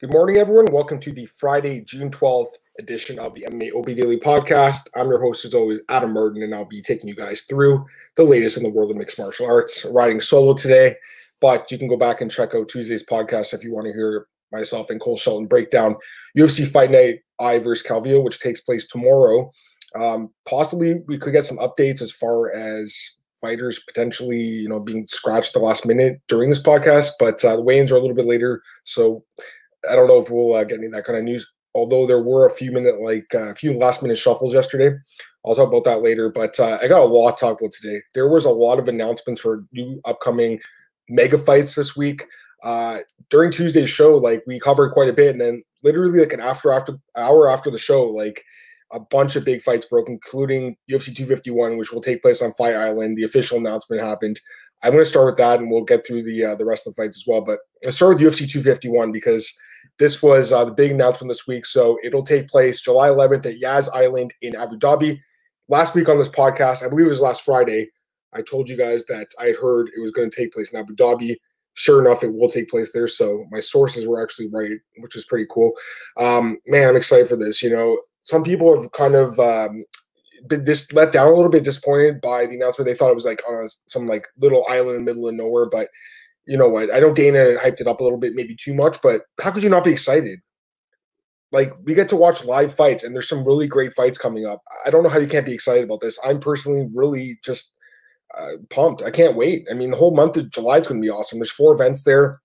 [0.00, 0.72] Good morning, everyone.
[0.72, 4.88] Welcome to the Friday, June 12th edition of the MMA OB Daily Podcast.
[4.96, 7.84] I'm your host, as always, Adam Martin, and I'll be taking you guys through
[8.16, 9.84] the latest in the world of mixed martial arts.
[9.84, 10.96] Riding solo today,
[11.42, 14.26] but you can go back and check out Tuesday's podcast if you want to hear
[14.52, 15.96] myself and Cole Shelton break down
[16.34, 19.50] UFC Fight Night Eye versus Calvillo, which takes place tomorrow.
[20.00, 25.06] Um, possibly we could get some updates as far as fighters potentially, you know, being
[25.08, 28.26] scratched the last minute during this podcast, but uh, the weigh-ins are a little bit
[28.26, 29.24] later, so
[29.88, 31.50] I don't know if we'll uh, get any that kind of news.
[31.74, 34.96] Although there were a few minute, like uh, a few last minute shuffles yesterday.
[35.46, 36.28] I'll talk about that later.
[36.28, 38.02] But uh, I got a lot to talk about today.
[38.14, 40.60] There was a lot of announcements for new upcoming
[41.08, 42.24] mega fights this week.
[42.62, 42.98] Uh,
[43.30, 46.72] during Tuesday's show, like we covered quite a bit, and then literally like an after
[46.72, 48.42] after hour after the show, like
[48.92, 52.74] a bunch of big fights broke, including UFC 251, which will take place on Fight
[52.74, 53.16] Island.
[53.16, 54.40] The official announcement happened.
[54.82, 56.94] I'm going to start with that, and we'll get through the uh, the rest of
[56.94, 57.40] the fights as well.
[57.40, 59.52] But let's start with UFC 251 because
[59.98, 61.66] this was uh, the big announcement this week.
[61.66, 65.20] So it'll take place July 11th at Yas Island in Abu Dhabi.
[65.68, 67.90] Last week on this podcast, I believe it was last Friday,
[68.32, 70.78] I told you guys that I had heard it was going to take place in
[70.78, 71.36] Abu Dhabi.
[71.74, 73.06] Sure enough, it will take place there.
[73.06, 75.72] So my sources were actually right, which is pretty cool.
[76.16, 77.62] Um, man, I'm excited for this.
[77.62, 79.84] You know, some people have kind of um,
[80.46, 82.86] been just let down a little bit, disappointed by the announcement.
[82.86, 85.66] They thought it was like on some like little island in the middle of nowhere,
[85.70, 85.88] but
[86.50, 86.92] you know what?
[86.92, 89.62] I know Dana hyped it up a little bit, maybe too much, but how could
[89.62, 90.40] you not be excited?
[91.52, 94.60] Like we get to watch live fights, and there's some really great fights coming up.
[94.84, 96.18] I don't know how you can't be excited about this.
[96.24, 97.76] I'm personally really just
[98.36, 99.00] uh, pumped.
[99.02, 99.68] I can't wait.
[99.70, 101.38] I mean, the whole month of July is going to be awesome.
[101.38, 102.40] There's four events there.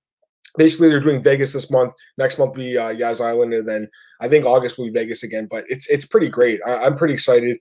[0.56, 1.94] Basically, they're doing Vegas this month.
[2.20, 3.90] Next month will be uh, Yas Island, and then
[4.22, 5.48] I think August will be Vegas again.
[5.50, 6.60] But it's it's pretty great.
[6.64, 7.58] I, am pretty excited.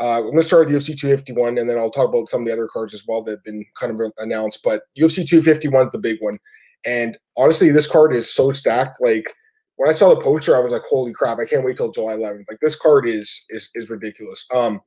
[0.00, 2.46] Uh, I'm going to start with UFC 251, and then I'll talk about some of
[2.46, 4.60] the other cards as well that have been kind of announced.
[4.62, 6.38] But UFC 251 is the big one.
[6.84, 9.00] And honestly, this card is so stacked.
[9.00, 9.32] Like
[9.76, 11.38] when I saw the poster, I was like, "Holy crap!
[11.38, 14.46] I can't wait till July 11th." Like this card is is is ridiculous.
[14.54, 14.80] Um,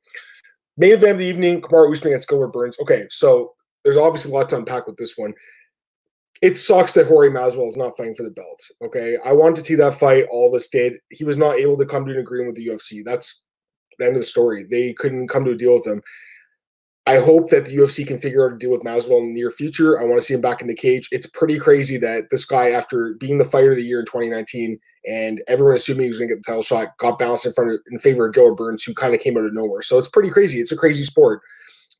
[0.78, 2.78] main event of the evening: Kamaru Usman against Gilbert Burns.
[2.80, 3.54] Okay, so
[3.84, 5.34] there's obviously a lot to unpack with this one.
[6.42, 8.64] It sucks that Jorge Masvidal is not fighting for the belt.
[8.82, 10.26] Okay, I wanted to see that fight.
[10.32, 10.94] All of us did.
[11.10, 13.04] He was not able to come to an agreement with the UFC.
[13.04, 13.44] That's
[14.00, 14.64] the end of the story.
[14.64, 16.02] They couldn't come to a deal with him.
[17.10, 19.50] I hope that the UFC can figure out a deal with Masvidal in the near
[19.50, 20.00] future.
[20.00, 21.10] I want to see him back in the cage.
[21.12, 24.80] It's pretty crazy that this guy, after being the fighter of the year in 2019,
[25.08, 27.72] and everyone assuming he was going to get the title shot, got bounced in front
[27.72, 29.82] of in favor of Gilbert Burns, who kind of came out of nowhere.
[29.82, 30.60] So it's pretty crazy.
[30.60, 31.42] It's a crazy sport.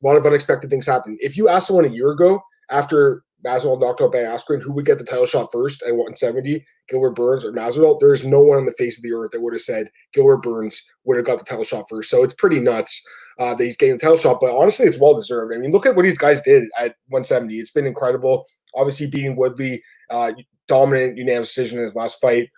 [0.00, 1.18] A lot of unexpected things happen.
[1.20, 2.40] If you asked someone a year ago
[2.70, 6.64] after Masvidal knocked out Ben Askren, who would get the title shot first at 170,
[6.88, 7.98] Gilbert Burns or Masvidal?
[7.98, 10.42] There is no one on the face of the earth that would have said Gilbert
[10.42, 12.10] Burns would have got the title shot first.
[12.10, 13.02] So it's pretty nuts
[13.38, 14.38] uh, that he's getting the title shot.
[14.40, 15.54] But honestly, it's well deserved.
[15.54, 17.56] I mean, look at what these guys did at 170.
[17.56, 18.46] It's been incredible.
[18.74, 20.32] Obviously, beating Woodley, uh,
[20.68, 22.50] dominant unanimous decision in his last fight,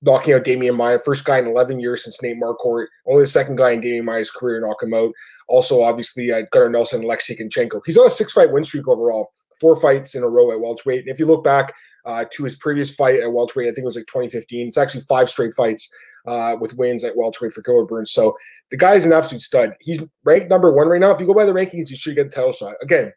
[0.00, 3.56] knocking out Demian Maia, first guy in 11 years since Nate Marquardt, only the second
[3.56, 5.12] guy in Demian Maia's career to knock him out.
[5.48, 7.82] Also, obviously, uh, Gunnar Nelson Alexei Kunchenko.
[7.84, 9.30] He's on a six fight win streak overall
[9.62, 11.00] four fights in a row at welterweight.
[11.02, 11.72] And if you look back
[12.04, 14.66] uh, to his previous fight at welterweight, I think it was like 2015.
[14.66, 15.88] It's actually five straight fights
[16.26, 18.10] uh, with wins at welterweight for Gilbert Burns.
[18.10, 18.36] So
[18.72, 19.74] the guy is an absolute stud.
[19.80, 21.12] He's ranked number one right now.
[21.12, 22.74] If you go by the rankings, you should get the title shot.
[22.82, 23.12] Again,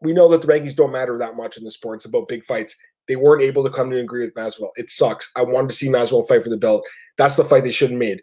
[0.00, 1.96] we know that the rankings don't matter that much in the sport.
[1.96, 2.76] It's about big fights.
[3.08, 4.70] They weren't able to come to an agree with Masvidal.
[4.76, 5.30] It sucks.
[5.36, 6.86] I wanted to see Masvidal fight for the belt.
[7.18, 8.20] That's the fight they should have made.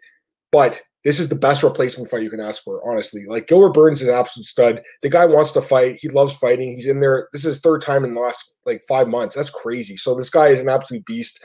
[0.50, 3.24] But this is the best replacement fight you can ask for, honestly.
[3.26, 4.82] Like Gilbert Burns is an absolute stud.
[5.02, 5.98] The guy wants to fight.
[6.00, 6.72] He loves fighting.
[6.72, 7.28] He's in there.
[7.32, 9.34] This is his third time in the last like five months.
[9.34, 9.96] That's crazy.
[9.96, 11.42] So this guy is an absolute beast.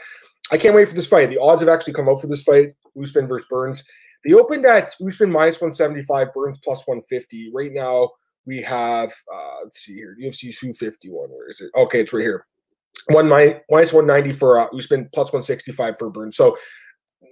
[0.52, 1.30] I can't wait for this fight.
[1.30, 2.74] The odds have actually come out for this fight.
[3.02, 3.84] Usman versus Burns.
[4.24, 7.52] They opened at Usman minus 175, Burns plus 150.
[7.54, 8.10] Right now
[8.46, 11.30] we have uh let's see here, UFC 251.
[11.30, 11.72] Where is it?
[11.76, 12.46] Okay, it's right here.
[13.10, 16.36] One minus 190 for uh, Usman plus 165 for Burns.
[16.36, 16.58] So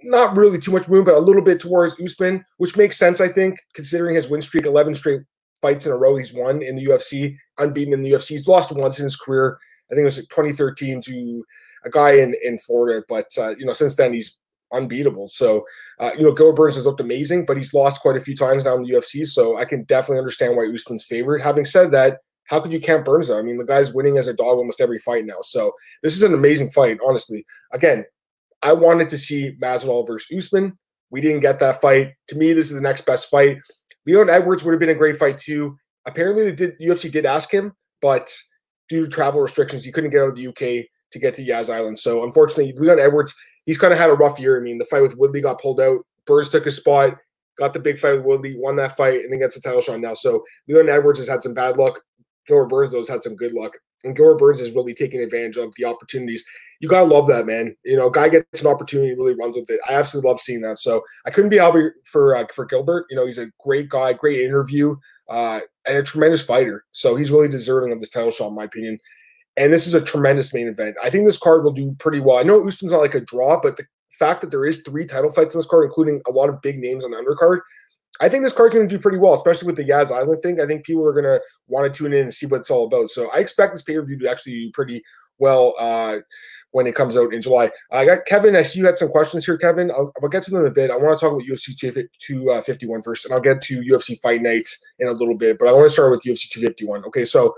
[0.02, 3.28] not really too much room, but a little bit towards Usman, which makes sense, I
[3.28, 5.20] think, considering his win streak, 11 straight
[5.62, 8.30] fights in a row he's won in the UFC, unbeaten in the UFC.
[8.30, 9.58] He's lost once in his career.
[9.90, 11.44] I think it was like 2013 to
[11.84, 14.38] a guy in, in Florida, but, uh, you know, since then he's
[14.72, 15.28] unbeatable.
[15.28, 15.64] So,
[16.00, 18.64] uh, you know, Gilbert Burns has looked amazing, but he's lost quite a few times
[18.64, 19.26] now in the UFC.
[19.26, 21.42] So I can definitely understand why Usman's favorite.
[21.42, 23.38] Having said that, how could you count Burns though?
[23.38, 25.40] I mean, the guy's winning as a dog almost every fight now.
[25.42, 25.72] So
[26.02, 27.44] this is an amazing fight, honestly.
[27.72, 28.04] Again,
[28.62, 30.76] I wanted to see Masvidal versus Usman.
[31.10, 32.12] We didn't get that fight.
[32.28, 33.58] To me, this is the next best fight.
[34.06, 35.76] Leon Edwards would have been a great fight too.
[36.06, 38.32] Apparently, did, UFC did ask him, but
[38.88, 41.68] due to travel restrictions, he couldn't get out of the UK to get to Yas
[41.68, 41.98] Island.
[41.98, 44.58] So unfortunately, Leon Edwards, he's kind of had a rough year.
[44.58, 46.04] I mean, the fight with Woodley got pulled out.
[46.26, 47.14] Burns took his spot,
[47.58, 50.00] got the big fight with Woodley, won that fight, and then gets a title shot
[50.00, 50.14] now.
[50.14, 52.00] So Leon Edwards has had some bad luck.
[52.46, 53.76] Gilbert Burns, though, has had some good luck.
[54.04, 56.44] And Gilbert Burns is really taking advantage of the opportunities.
[56.80, 57.74] You gotta love that, man.
[57.84, 59.80] You know, guy gets an opportunity, really runs with it.
[59.88, 60.78] I absolutely love seeing that.
[60.78, 63.06] So I couldn't be happy for uh, for Gilbert.
[63.10, 64.96] You know, he's a great guy, great interview,
[65.28, 66.84] uh, and a tremendous fighter.
[66.92, 68.98] So he's really deserving of this title shot, in my opinion.
[69.56, 70.96] And this is a tremendous main event.
[71.02, 72.36] I think this card will do pretty well.
[72.36, 73.86] I know Usman's not like a draw, but the
[74.18, 76.78] fact that there is three title fights in this card, including a lot of big
[76.78, 77.60] names on the undercard,
[78.20, 80.60] I think this card's going to do pretty well, especially with the Yas Island thing.
[80.60, 82.86] I think people are going to want to tune in and see what it's all
[82.86, 83.10] about.
[83.10, 85.02] So I expect this pay per view to actually do pretty
[85.38, 86.18] well uh,
[86.70, 87.70] when it comes out in July.
[87.92, 88.56] I got Kevin.
[88.56, 89.90] I see you had some questions here, Kevin.
[89.90, 90.90] I'll, I'll get to them in a bit.
[90.90, 94.82] I want to talk about UFC 251 first, and I'll get to UFC Fight Nights
[94.98, 95.58] in a little bit.
[95.58, 97.04] But I want to start with UFC 251.
[97.06, 97.54] Okay, so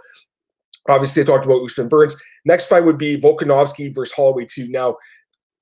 [0.89, 2.17] obviously I talked about Usman Burns.
[2.45, 4.69] Next fight would be Volkanovski versus Holloway 2.
[4.69, 4.97] Now,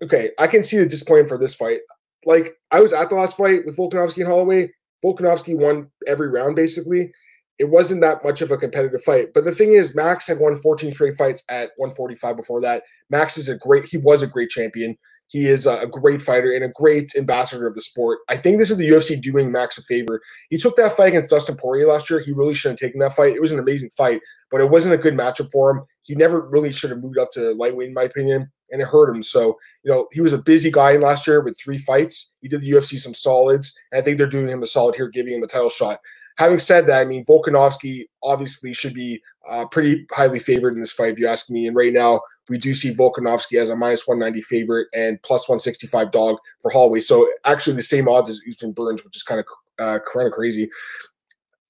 [0.03, 1.81] okay, I can see the disappointment for this fight.
[2.25, 4.71] Like I was at the last fight with Volkanovski and Holloway.
[5.07, 7.13] Volkanovski won every round basically.
[7.59, 9.29] It wasn't that much of a competitive fight.
[9.33, 12.83] But the thing is, Max had won 14 straight fights at 145 before that.
[13.09, 14.97] Max is a great, he was a great champion.
[15.29, 18.21] He is a great fighter and a great ambassador of the sport.
[18.29, 20.21] I think this is the UFC doing Max a favor.
[20.51, 22.21] He took that fight against Dustin Poirier last year.
[22.21, 23.35] He really shouldn't have taken that fight.
[23.35, 24.21] It was an amazing fight,
[24.53, 25.83] but it wasn't a good matchup for him.
[26.03, 29.15] He never really should have moved up to lightweight, in my opinion, and it hurt
[29.15, 29.23] him.
[29.23, 32.35] So, you know, he was a busy guy last year with three fights.
[32.41, 35.09] He did the UFC some solids, and I think they're doing him a solid here,
[35.09, 36.01] giving him a title shot.
[36.39, 40.93] Having said that, I mean, Volkanovski obviously should be uh, pretty highly favored in this
[40.93, 41.67] fight, if you ask me.
[41.67, 42.21] And right now,
[42.51, 47.01] we do see Volkanovski as a minus 190 favorite and plus 165 dog for Holloway.
[47.01, 49.47] So actually the same odds as Usman Burns, which is kind of
[49.79, 50.69] uh, kind of crazy.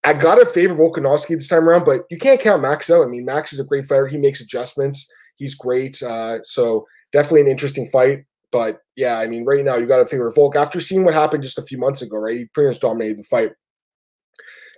[0.04, 3.02] I got to favor Volkanovski this time around, but you can't count Max out.
[3.02, 4.06] I mean, Max is a great fighter.
[4.06, 5.10] He makes adjustments.
[5.36, 6.02] He's great.
[6.02, 8.24] Uh, so definitely an interesting fight.
[8.52, 11.42] But yeah, I mean, right now you got to favor Volk after seeing what happened
[11.42, 12.38] just a few months ago, right?
[12.38, 13.52] He pretty much dominated the fight.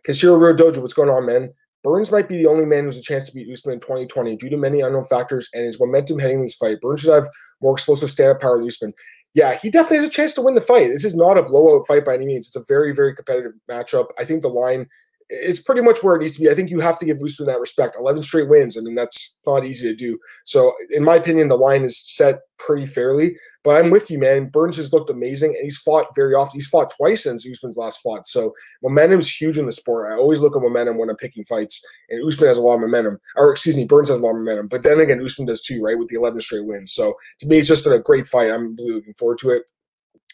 [0.07, 1.53] Kenshiro Dojo, what's going on, man?
[1.85, 4.49] Burns might be the only man who's a chance to beat Usman in 2020 due
[4.49, 6.81] to many unknown factors and his momentum heading this fight.
[6.81, 7.29] Burns should have
[7.63, 8.91] more explosive stand-up power than Usman.
[9.35, 10.89] Yeah, he definitely has a chance to win the fight.
[10.89, 12.49] This is not a blowout fight by any means.
[12.49, 14.09] It's a very, very competitive matchup.
[14.19, 14.87] I think the line
[15.31, 16.51] it's pretty much where it needs to be.
[16.51, 17.97] I think you have to give Usman that respect.
[17.99, 18.79] 11 straight wins.
[18.79, 20.19] I mean, that's not easy to do.
[20.45, 23.37] So, in my opinion, the line is set pretty fairly.
[23.63, 24.49] But I'm with you, man.
[24.49, 26.59] Burns has looked amazing, and he's fought very often.
[26.59, 28.27] He's fought twice since Usman's last fought.
[28.27, 30.11] So, momentum is huge in the sport.
[30.11, 32.81] I always look at momentum when I'm picking fights, and Usman has a lot of
[32.81, 33.19] momentum.
[33.37, 34.69] Or, excuse me, Burns has a lot of momentum.
[34.69, 36.93] But then again, Usman does too, right, with the 11 straight wins.
[36.93, 38.51] So, to me, it's just a great fight.
[38.51, 39.71] I'm really looking forward to it.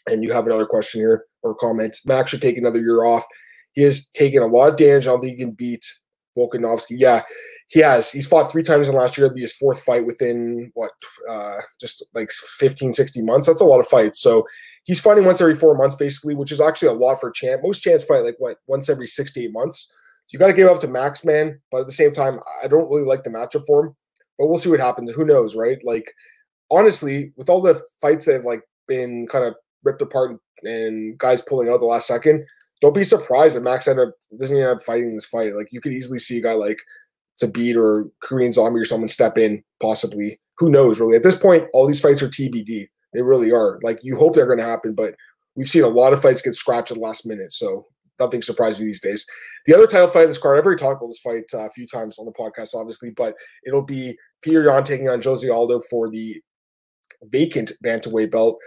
[0.07, 1.97] And you have another question here or comment.
[2.05, 3.25] Max should take another year off
[3.75, 5.05] he has taken a lot of damage.
[5.05, 5.85] I don't think he can beat
[6.37, 6.95] Volkanovski.
[6.97, 7.21] Yeah,
[7.67, 8.11] he has.
[8.11, 9.25] He's fought three times in last year.
[9.25, 10.91] It'll be his fourth fight within what,
[11.29, 13.47] uh, just like 15, 60 months.
[13.47, 14.21] That's a lot of fights.
[14.21, 14.45] So
[14.83, 17.61] he's fighting once every four months, basically, which is actually a lot for champ.
[17.63, 19.91] Most champs fight like what once every six to eight months.
[20.27, 21.59] So you got to give up to Max, man.
[21.71, 23.95] But at the same time, I don't really like the matchup for him.
[24.37, 25.11] But we'll see what happens.
[25.11, 25.77] Who knows, right?
[25.83, 26.11] Like
[26.71, 31.41] honestly, with all the fights that have like been kind of ripped apart and guys
[31.41, 32.45] pulling out the last second,
[32.81, 35.55] don't be surprised that Max ended up doesn't end up fighting this fight.
[35.55, 36.79] Like you could easily see a guy like
[37.51, 40.39] beat or Korean Zombie or someone step in, possibly.
[40.57, 40.99] Who knows?
[40.99, 42.87] Really, at this point, all these fights are TBD.
[43.13, 43.79] They really are.
[43.83, 45.15] Like you hope they're going to happen, but
[45.55, 47.51] we've seen a lot of fights get scratched at the last minute.
[47.53, 47.85] So
[48.19, 49.25] nothing surprising me these days.
[49.65, 51.69] The other title fight in this card, I've already talked about this fight uh, a
[51.71, 53.35] few times on the podcast, obviously, but
[53.65, 56.41] it'll be Petr Yan taking on Jose Aldo for the
[57.23, 58.59] vacant bantamweight belt.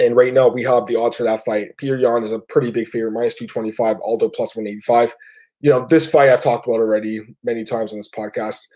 [0.00, 1.76] And right now we have the odds for that fight.
[1.76, 5.14] Petr Yan is a pretty big favorite, minus 225, Aldo plus 185.
[5.60, 8.66] You know, this fight I've talked about already many times on this podcast.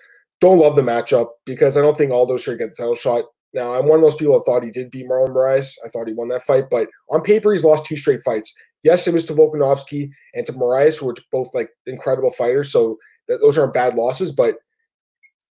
[0.42, 3.24] Don't love the matchup because I don't think Aldo should get the title shot.
[3.54, 5.76] Now, I'm one of those people that thought he did beat Marlon Moraes.
[5.82, 8.52] I thought he won that fight, but on paper, he's lost two straight fights.
[8.82, 12.70] Yes, it was to Volkanovski and to Moraes, who were both like incredible fighters.
[12.70, 14.56] So those aren't bad losses, but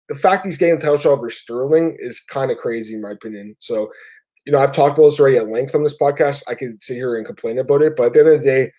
[0.09, 3.13] the fact he's getting the title shot over Sterling is kind of crazy, in my
[3.13, 3.55] opinion.
[3.61, 3.93] So
[4.47, 6.43] you know, I've talked about this already at length on this podcast.
[6.49, 8.73] I could sit here and complain about it, but at the end of the day,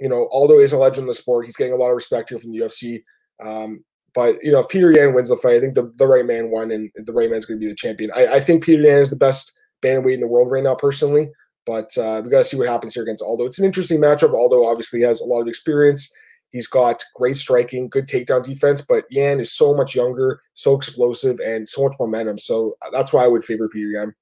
[0.00, 1.46] you know, Aldo is a legend in the sport.
[1.46, 3.02] He's getting a lot of respect here from the UFC.
[3.44, 6.26] Um, but you know, if Petr Yan wins the fight, I think the, the right
[6.26, 8.10] man won, and the right man's going to be the champion.
[8.14, 9.52] I, I think Petr Yan is the best
[9.82, 11.30] bantamweight in the world right now, personally.
[11.64, 13.44] But uh, we got to see what happens here against Aldo.
[13.44, 14.34] It's an interesting matchup.
[14.34, 16.12] Aldo obviously has a lot of experience.
[16.50, 21.38] He's got great striking, good takedown defense, but Yan is so much younger, so explosive,
[21.40, 22.38] and so much momentum.
[22.38, 24.14] So uh, that's why I would favor Petr Yan.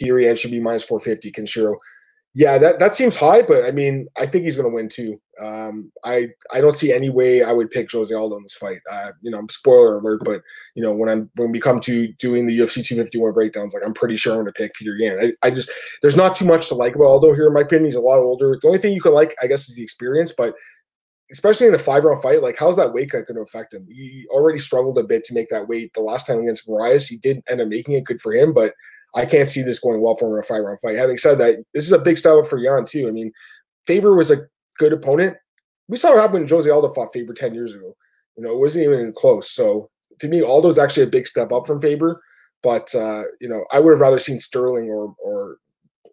[0.00, 1.32] Yan should be minus 450.
[1.32, 1.76] Kenshiro.
[2.34, 5.20] Yeah, that, that seems high, but I mean, I think he's going to win too.
[5.38, 8.78] Um, I I don't see any way I would pick Jose Aldo in this fight.
[8.90, 10.40] Uh, you know, spoiler alert, but
[10.74, 13.92] you know, when I'm when we come to doing the UFC 251 breakdowns, like I'm
[13.92, 15.18] pretty sure I'm going to pick Petr Yan.
[15.20, 15.70] I, I just
[16.00, 17.84] there's not too much to like about Aldo here, in my opinion.
[17.84, 18.58] He's a lot older.
[18.60, 20.54] The only thing you can like, I guess, is the experience, but
[21.32, 23.86] especially in a five round fight, like how's that weight cut going to affect him?
[23.88, 27.08] He already struggled a bit to make that weight the last time against Moraes.
[27.08, 28.74] He did end up making it good for him, but
[29.14, 30.96] I can't see this going well for him in a five round fight.
[30.96, 33.08] Having said that, this is a big step up for Yan too.
[33.08, 33.32] I mean,
[33.86, 34.46] Faber was a
[34.78, 35.36] good opponent.
[35.88, 37.94] We saw what happened when Jose Aldo fought Faber 10 years ago.
[38.36, 39.50] You know, it wasn't even close.
[39.50, 39.90] So
[40.20, 42.22] to me, Aldo's actually a big step up from Faber.
[42.62, 45.58] But uh, you know, I would have rather seen Sterling or or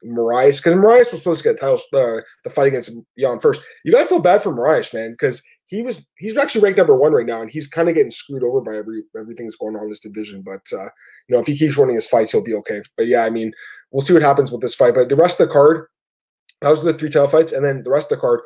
[0.06, 3.62] Moraes because Moraes was supposed to get title uh, the fight against Yan first.
[3.84, 7.14] You gotta feel bad for Moraes, man, because he was he's actually ranked number one
[7.14, 9.84] right now, and he's kind of getting screwed over by every everything that's going on
[9.84, 10.42] in this division.
[10.44, 10.90] But uh,
[11.28, 12.82] you know, if he keeps winning his fights, he'll be okay.
[12.98, 13.54] But yeah, I mean,
[13.92, 14.96] we'll see what happens with this fight.
[14.96, 15.86] But the rest of the card,
[16.62, 18.42] those are the three title fights, and then the rest of the card,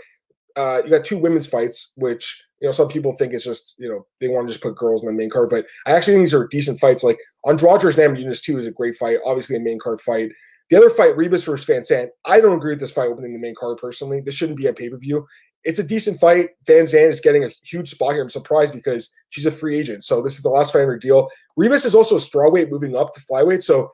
[0.58, 3.88] uh, you got two women's fights, which you know some people think it's just you
[3.88, 6.26] know they want to just put girls in the main card, but I actually think
[6.26, 7.06] these are decent fights.
[7.06, 10.30] Like Andrade versus Namajunas two is a great fight, obviously a main card fight.
[10.70, 13.54] The other fight, Ribas versus VanZant, I don't agree with this fight opening the main
[13.54, 14.22] card personally.
[14.22, 15.26] This shouldn't be a pay per view.
[15.64, 16.50] It's a decent fight.
[16.66, 18.22] VanZant is getting a huge spot here.
[18.22, 20.04] I'm surprised because she's a free agent.
[20.04, 21.30] So this is the last fight in her deal.
[21.58, 23.64] Ribas is also a strawweight moving up to flyweight.
[23.64, 23.90] So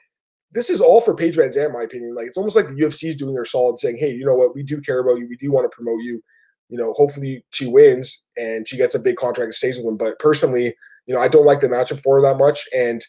[0.51, 2.15] this is all for Paige VanZant, in my opinion.
[2.15, 4.55] Like it's almost like the UFC is doing their solid, saying, "Hey, you know what?
[4.55, 5.27] We do care about you.
[5.27, 6.23] We do want to promote you.
[6.69, 9.97] You know, hopefully she wins and she gets a big contract and stays with them."
[9.97, 12.67] But personally, you know, I don't like the matchup for her that much.
[12.75, 13.05] And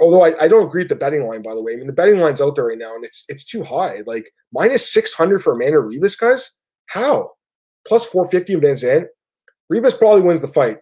[0.00, 1.92] although I, I don't agree with the betting line, by the way, I mean the
[1.92, 4.02] betting line's out there right now and it's it's too high.
[4.06, 6.52] Like minus six hundred for Amanda Ribas, guys.
[6.86, 7.32] How?
[7.88, 9.06] Plus four fifty in VanZant.
[9.72, 10.78] Ribas probably wins the fight.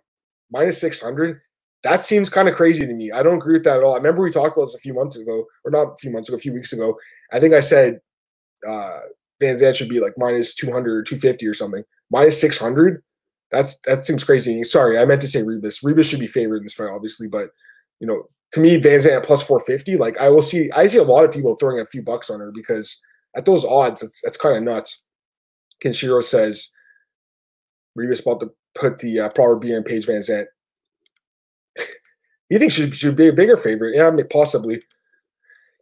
[0.50, 1.40] Minus six hundred
[1.86, 3.12] that seems kind of crazy to me.
[3.12, 3.94] I don't agree with that at all.
[3.94, 6.28] I remember we talked about this a few months ago, or not a few months
[6.28, 6.98] ago, a few weeks ago.
[7.32, 8.00] I think I said
[8.66, 9.00] uh,
[9.40, 11.84] VanZant should be like minus 200 or 250 or something.
[12.10, 13.02] Minus 600?
[13.50, 14.62] That's That seems crazy.
[14.64, 15.84] Sorry, I meant to say Ribas.
[15.84, 17.50] Ribas should be favored in this fight, obviously, but,
[18.00, 21.24] you know, to me, VanZant plus 450, like I will see, I see a lot
[21.24, 23.00] of people throwing a few bucks on her because
[23.36, 25.04] at those odds, that's kind of nuts.
[25.84, 26.70] Kenshiro says
[27.96, 30.46] Ribas about to put the uh, proper beer on Paige VanZant.
[32.48, 33.96] You think she should be a bigger favorite?
[33.96, 34.80] Yeah, possibly.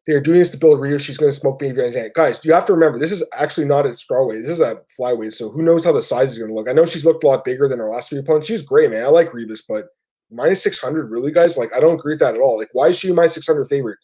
[0.06, 0.98] They're doing this to build Rio.
[0.98, 2.14] She's going to smoke Baby VanZant.
[2.14, 4.42] Guys, you have to remember, this is actually not a strawweight.
[4.42, 5.32] This is a flyweight.
[5.32, 6.68] So who knows how the size is going to look?
[6.68, 8.48] I know she's looked a lot bigger than her last three opponents.
[8.48, 9.04] She's great, man.
[9.04, 9.88] I like Ribas, but
[10.30, 11.56] minus 600, really, guys?
[11.56, 12.58] Like, I don't agree with that at all.
[12.58, 13.98] Like, why is she my 600 favorite?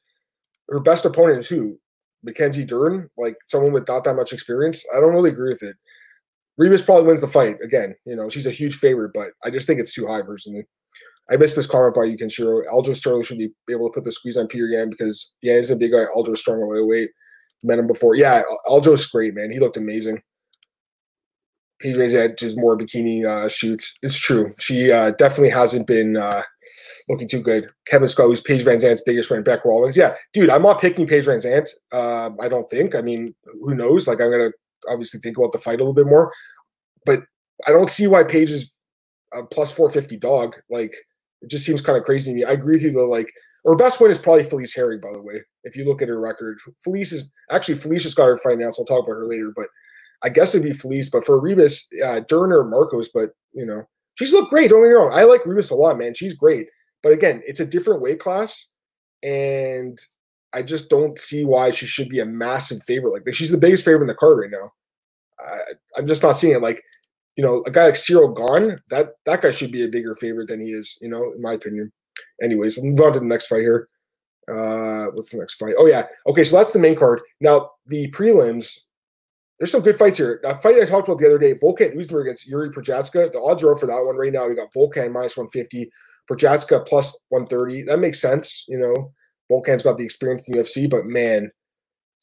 [0.68, 1.78] Her best opponent is who?
[2.22, 3.08] Mackenzie Dern?
[3.18, 4.84] Like, someone with not that much experience?
[4.94, 5.76] I don't really agree with it.
[6.60, 7.56] Ribas probably wins the fight.
[7.64, 10.66] Again, you know, she's a huge favorite, but I just think it's too high personally.
[11.30, 12.62] I missed this comment by you, Kenshiro.
[12.66, 15.70] Aljo Sterling should be able to put the squeeze on Petr Yan because yeah, he's
[15.70, 16.04] a big guy.
[16.14, 17.10] Aljo's strong weight.
[17.62, 18.16] Met him before.
[18.16, 19.50] Yeah, Aljo's great, man.
[19.50, 20.22] He looked amazing.
[21.80, 23.94] Paige had just more bikini uh, shoots.
[24.02, 24.54] It's true.
[24.58, 26.42] She uh, definitely hasn't been uh,
[27.08, 27.70] looking too good.
[27.86, 29.96] Kevin Scott, who's Paige VanZant's biggest friend, Bec Rawlings.
[29.96, 31.70] Yeah, dude, I'm not picking Paige VanZant.
[31.92, 32.94] Uh, I don't think.
[32.94, 33.28] I mean,
[33.62, 34.06] who knows?
[34.06, 34.50] Like, I'm gonna
[34.88, 36.32] obviously think about the fight a little bit more,
[37.04, 37.22] but
[37.66, 38.74] I don't see why Paige is
[39.32, 40.56] a plus 450 dog.
[40.70, 40.94] Like,
[41.42, 42.44] it just seems kind of crazy to me.
[42.44, 43.08] I agree with you though.
[43.08, 43.30] Like,
[43.66, 45.42] her best win is probably Felice Herrig, by the way.
[45.64, 48.82] If you look at her record, Felice is actually Felicia's got her fight now, so
[48.82, 49.52] I'll talk about her later.
[49.54, 49.68] But
[50.22, 51.10] I guess it'd be Felice.
[51.10, 53.82] But for Ribas, uh, Durner, Markos, but you know,
[54.14, 54.70] she's looked great.
[54.70, 55.12] Don't get me wrong.
[55.12, 56.14] I like Ribas a lot, man.
[56.14, 56.68] She's great.
[57.02, 58.70] But again, it's a different weight class,
[59.22, 59.98] and
[60.52, 63.12] I just don't see why she should be a massive favorite.
[63.12, 64.72] Like she's the biggest favorite in the card right now.
[65.38, 65.58] I,
[65.96, 66.62] I'm just not seeing it.
[66.62, 66.82] Like
[67.36, 70.48] you know, a guy like Cyril Gane, that that guy should be a bigger favorite
[70.48, 71.92] than he is, you know, in my opinion.
[72.42, 73.88] Anyways, let's move on to the next fight here.
[74.48, 75.74] Uh, what's the next fight?
[75.78, 77.20] Oh yeah, okay, so that's the main card.
[77.40, 78.80] Now the prelims,
[79.58, 80.40] there's some good fights here.
[80.44, 83.30] A fight I talked about the other day, Volkan Oezdemir against Yuri Prochazka.
[83.30, 84.48] The odds are for that one right now.
[84.48, 85.90] We got Volkan minus 150,
[86.30, 87.84] Prochazka plus 130.
[87.84, 89.12] That makes sense, you know.
[89.50, 91.50] Volkan's got the experience in the UFC, but man,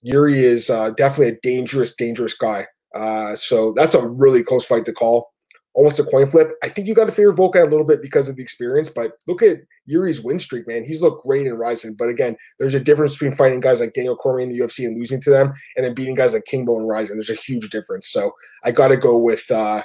[0.01, 2.65] Yuri is uh, definitely a dangerous, dangerous guy.
[2.95, 5.29] Uh, so that's a really close fight to call.
[5.73, 6.53] Almost a coin flip.
[6.63, 9.11] I think you got to favor Volkan a little bit because of the experience, but
[9.27, 10.83] look at Yuri's win streak, man.
[10.83, 11.95] He's looked great in Rizin.
[11.97, 14.97] But again, there's a difference between fighting guys like Daniel Cormier in the UFC and
[14.97, 17.17] losing to them, and then beating guys like King Mo and Rizin.
[17.17, 18.09] There's a huge difference.
[18.09, 18.31] So
[18.63, 19.83] I got to go with, uh,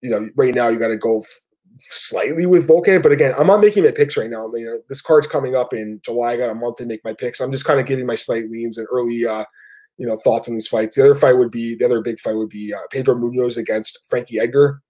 [0.00, 1.22] you know, right now you got to go
[1.78, 3.02] slightly with Volkan.
[3.02, 4.50] But again, I'm not making my picks right now.
[4.54, 6.32] You know, this card's coming up in July.
[6.32, 7.40] I got a month to make my picks.
[7.40, 9.44] I'm just kind of giving my slight leans and early uh,
[9.98, 10.96] you know thoughts on these fights.
[10.96, 13.98] The other fight would be the other big fight would be uh, Pedro Munhoz against
[14.08, 14.82] Frankie Edgar.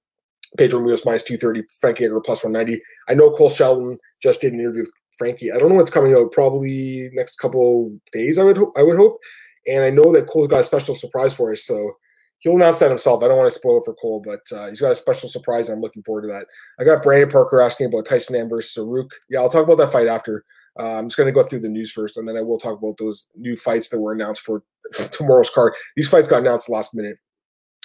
[0.59, 2.81] Pedro Munhoz minus two thirty, Frankie Edgar plus one ninety.
[3.09, 5.52] I know Cole Shelton just did an interview with Frankie.
[5.52, 6.33] I don't know what's coming out.
[6.33, 8.38] Probably next couple days.
[8.38, 8.73] I would hope.
[8.76, 9.19] I would hope.
[9.66, 11.93] And I know that Cole's got a special surprise for us, so
[12.40, 13.23] he'll announce that himself.
[13.23, 15.69] I don't want to spoil it for Cole, but uh, he's got a special surprise.
[15.69, 16.47] I'm looking forward to that.
[16.78, 19.11] I got Brandon Parker asking about Tyson Nam versus Zarrukh.
[19.31, 20.45] Yeah, I'll talk about that fight after.
[20.78, 22.78] Uh, I'm just going to go through the news first, and then I will talk
[22.78, 24.62] about those new fights that were announced for
[25.11, 25.75] tomorrow's card.
[25.97, 27.16] These fights got announced last minute.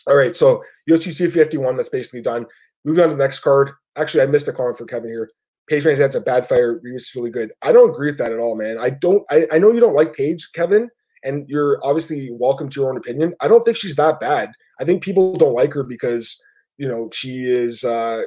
[0.08, 2.46] All right, so UFC 251, that's basically done.
[2.84, 3.72] Moving on to the next card.
[3.96, 5.30] Actually, I missed a comment for Kevin here.
[5.70, 6.82] Paige VanZant's a bad fighter.
[6.84, 7.52] Ribas is really good.
[7.62, 8.78] I don't agree with that at all, man.
[8.78, 9.24] I don't.
[9.30, 10.90] I, I know you don't like Paige, Kevin,
[11.24, 13.34] and you're obviously welcome to your own opinion.
[13.42, 14.52] I don't think she's that bad.
[14.80, 16.42] I think people don't like her because
[16.78, 17.84] you know she is.
[17.84, 18.24] Uh,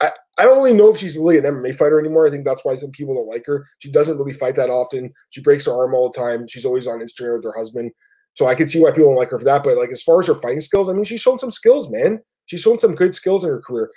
[0.00, 2.26] I I don't really know if she's really an MMA fighter anymore.
[2.26, 3.66] I think that's why some people don't like her.
[3.78, 5.12] She doesn't really fight that often.
[5.30, 6.46] She breaks her arm all the time.
[6.48, 7.90] She's always on Instagram with her husband.
[8.34, 9.64] So I can see why people don't like her for that.
[9.64, 12.20] But like as far as her fighting skills, I mean, she's shown some skills, man.
[12.46, 13.90] She's shown some good skills in her career.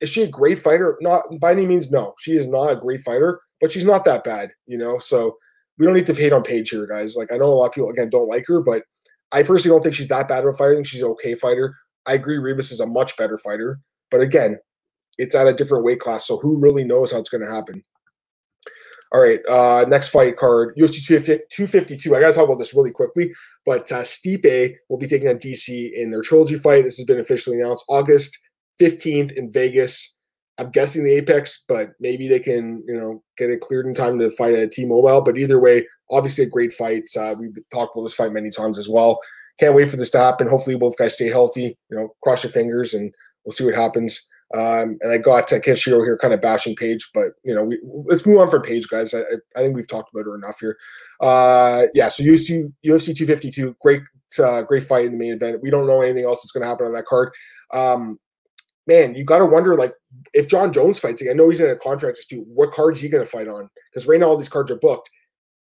[0.00, 0.98] Is she a great fighter?
[1.00, 1.90] Not by any means.
[1.90, 4.98] No, she is not a great fighter, but she's not that bad, you know.
[4.98, 5.36] So
[5.78, 7.16] we don't need to hate on Paige here, guys.
[7.16, 8.82] Like I know a lot of people again don't like her, but
[9.32, 10.72] I personally don't think she's that bad of a fighter.
[10.72, 11.74] I think she's an okay fighter.
[12.06, 14.58] I agree, Ribas is a much better fighter, but again,
[15.16, 17.82] it's at a different weight class, so who really knows how it's going to happen?
[19.12, 22.14] All right, uh, next fight card, UFC 252.
[22.14, 23.32] I got to talk about this really quickly,
[23.64, 26.82] but uh, Stipe will be taking on DC in their trilogy fight.
[26.82, 28.36] This has been officially announced August
[28.80, 30.13] 15th in Vegas.
[30.58, 34.18] I'm guessing the Apex, but maybe they can, you know, get it cleared in time
[34.20, 35.22] to fight at T-Mobile.
[35.22, 37.04] But either way, obviously a great fight.
[37.18, 39.18] Uh, we've talked about this fight many times as well.
[39.58, 40.48] Can't wait for this to happen.
[40.48, 41.76] Hopefully, both guys stay healthy.
[41.90, 43.12] You know, cross your fingers, and
[43.44, 44.26] we'll see what happens.
[44.54, 47.80] Um, and I got uh, Kenshiro here kind of bashing Paige, but you know, we,
[48.04, 49.12] let's move on for Paige, guys.
[49.12, 49.22] I,
[49.56, 50.76] I, think we've talked about her enough here.
[51.20, 54.02] Uh, yeah, so UFC, UFC 252, great,
[54.40, 55.60] uh, great fight in the main event.
[55.62, 57.32] We don't know anything else that's going to happen on that card.
[57.72, 58.18] Um,
[58.86, 59.94] man, you got to wonder like
[60.32, 62.46] if Jon Jones fights, I know he's in a contract dispute.
[62.46, 63.68] What cards he going to fight on?
[63.90, 65.10] Because right now all these cards are booked.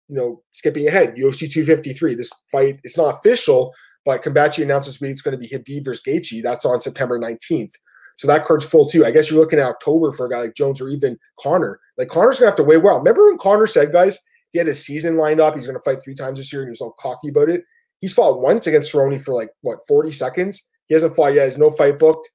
[0.07, 2.15] You know, skipping ahead, UFC 253.
[2.15, 3.73] This fight is not official,
[4.03, 6.43] but Combachi announced this week it's going to be Khabib versus Gaethje.
[6.43, 7.73] That's on September 19th.
[8.17, 9.05] So that card's full too.
[9.05, 11.79] I guess you're looking at October for a guy like Jones or even Conor.
[11.97, 12.97] Like Conor's gonna have to weigh well.
[12.99, 14.19] Remember when Conor said, guys,
[14.51, 15.55] he had his season lined up.
[15.55, 17.63] He's gonna fight three times this year, and he was all cocky about it.
[17.99, 20.63] He's fought once against Cerrone for like what 40 seconds.
[20.87, 21.43] He hasn't fought yet.
[21.43, 22.29] There's no fight booked.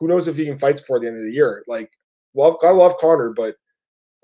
[0.00, 1.64] Who knows if he can fight for the end of the year?
[1.66, 1.90] Like,
[2.34, 3.56] love, gotta love Conor, but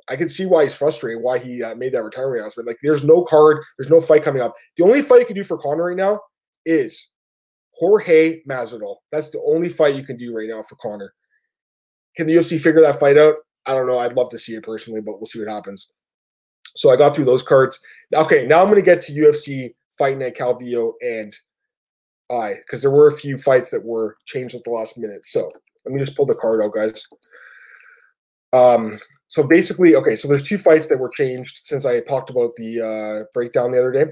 [0.08, 2.68] I can see why he's frustrated, why he uh, made that retirement announcement.
[2.68, 4.54] Like, there's no card, there's no fight coming up.
[4.76, 6.20] The only fight you can do for Conor right now
[6.66, 7.10] is
[7.72, 8.96] Jorge Masvidal.
[9.10, 11.12] That's the only fight you can do right now for Conor.
[12.16, 13.36] Can the UFC figure that fight out?
[13.66, 13.98] I don't know.
[13.98, 15.90] I'd love to see it personally, but we'll see what happens.
[16.76, 17.78] So I got through those cards.
[18.14, 21.34] Okay, now I'm going to get to UFC Fight Night Calvillo and
[22.30, 25.24] Eye, because there were a few fights that were changed at the last minute.
[25.26, 25.48] So
[25.84, 27.06] let me just pull the card out, guys.
[28.52, 32.54] Um, so basically, okay, so there's two fights that were changed since I talked about
[32.56, 34.06] the uh, breakdown the other day.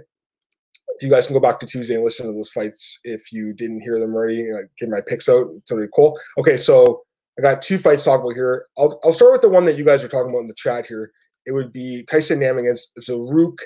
[1.01, 3.81] You guys can go back to Tuesday and listen to those fights if you didn't
[3.81, 4.42] hear them already.
[4.53, 5.48] I get my picks out.
[5.57, 6.18] It's already cool.
[6.38, 7.03] Okay, so
[7.38, 8.66] I got two fights talkable here.
[8.77, 10.87] I'll, I'll start with the one that you guys are talking about in the chat
[10.87, 11.12] here.
[11.46, 13.59] It would be Tyson Nam against Zarrukh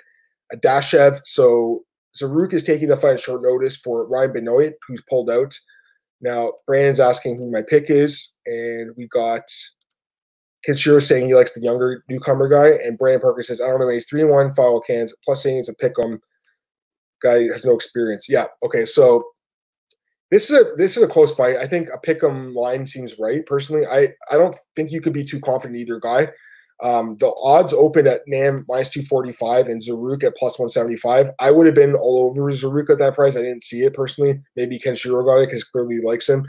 [0.55, 1.21] Adashev.
[1.25, 1.85] So
[2.21, 5.59] Zarrukh is taking the fight at short notice for Ryan Benoit, who's pulled out.
[6.21, 9.43] Now, Brandon's asking who my pick is, and we got
[10.67, 13.89] Kenshiro saying he likes the younger newcomer guy, and Brandon Parker says, I don't know,
[13.89, 16.21] he's 3 and 1, foul cans, plus saying it's a pick 'em.
[17.23, 18.29] Guy has no experience.
[18.29, 19.21] Yeah, okay, so
[20.31, 21.57] this is a this is a close fight.
[21.57, 23.45] I think a pick'em line seems right.
[23.47, 26.29] Personally, I I don't think you could be too confident either guy.
[26.83, 31.31] Um, the odds open at Nam minus 245 and Zarrukh at plus 175.
[31.39, 33.37] I would have been all over Zarrukh at that price.
[33.37, 34.41] I didn't see it personally.
[34.57, 36.47] Maybe Kenshiro got it because clearly he likes him.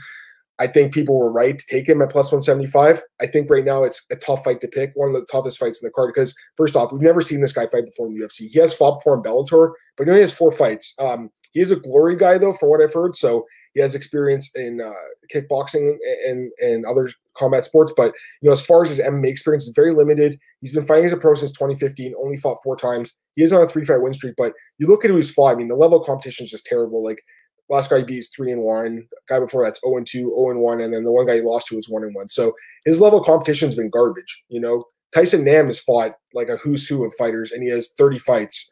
[0.59, 3.01] I think people were right to take him at plus 175.
[3.21, 5.81] I think right now it's a tough fight to pick, one of the toughest fights
[5.81, 8.25] in the card because, first off, we've never seen this guy fight before in the
[8.25, 8.47] UFC.
[8.47, 10.95] He has fought before in Bellator, but he only has four fights.
[10.97, 13.15] Um, he is a glory guy, though, for what I've heard.
[13.15, 14.91] So he has experience in uh,
[15.33, 19.65] kickboxing and and other combat sports, but you know, as far as his MMA experience,
[19.65, 20.39] is very limited.
[20.61, 22.13] He's been fighting as a pro since 2015.
[22.21, 23.15] Only fought four times.
[23.33, 25.53] He is on a three fight win streak, but you look at who he's fought.
[25.53, 27.03] I mean, the level of competition is just terrible.
[27.03, 27.21] Like
[27.69, 29.07] last guy he beat is three and one.
[29.27, 31.41] Guy before that's 0 and 2, 0 and 1, and then the one guy he
[31.41, 32.27] lost to was one and one.
[32.29, 32.53] So
[32.85, 34.43] his level of competition's been garbage.
[34.49, 37.93] You know, Tyson Nam has fought like a who's who of fighters, and he has
[37.97, 38.69] 30 fights.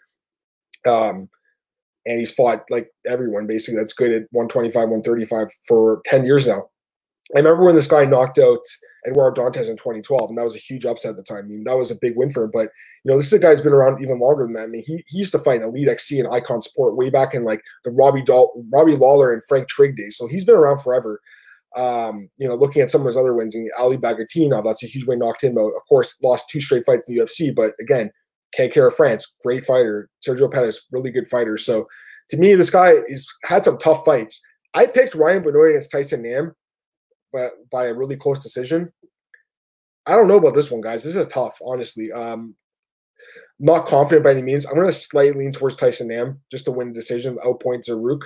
[0.88, 1.30] Um,
[2.06, 6.64] and he's fought like everyone basically that's good at 125, 135 for 10 years now.
[7.36, 8.60] I remember when this guy knocked out
[9.08, 11.46] Eduardo Dantas in 2012, and that was a huge upset at the time.
[11.46, 12.52] I mean, that was a big win for him.
[12.54, 12.70] But
[13.04, 14.64] you know, this is a guy who's been around even longer than that.
[14.64, 17.44] I mean, he, he used to fight Elite XC and Icon Sport way back in
[17.44, 20.18] like the Robbie Dal- Robbie Lawler and Frank Trigg days.
[20.18, 21.20] So he's been around forever.
[21.76, 24.88] Um, you know, looking at some of his other wins, and Ali Bagautinov, that's a
[24.88, 25.74] huge win, knocked him out.
[25.76, 28.12] Of course, lost two straight fights in the UFC, but again,
[28.56, 30.10] Kai France, great fighter.
[30.26, 31.58] Sergio Pettis, really good fighter.
[31.58, 31.88] So
[32.30, 34.42] to me, this guy has had some tough fights.
[34.74, 36.56] I picked Ryan Benoit against Tyson Nam,
[37.32, 38.92] but by a really close decision.
[40.06, 41.04] I don't know about this one, guys.
[41.04, 42.12] This is tough, honestly.
[42.12, 42.56] Um,
[43.60, 44.66] not confident by any means.
[44.66, 48.22] I'm going to slightly lean towards Tyson Nam just to win the decision, outpoint Zarrukh.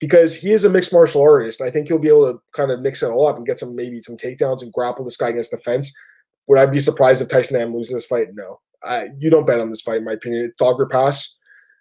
[0.00, 1.60] because he is a mixed martial artist.
[1.60, 3.74] I think he'll be able to kind of mix it all up and get some
[3.74, 5.92] maybe some takedowns and grapple this guy against the fence.
[6.46, 8.28] Would I be surprised if Tyson Nam loses this fight?
[8.32, 8.60] No.
[8.84, 10.44] I, you don't bet on this fight, in my opinion.
[10.44, 11.36] It's dogger pass.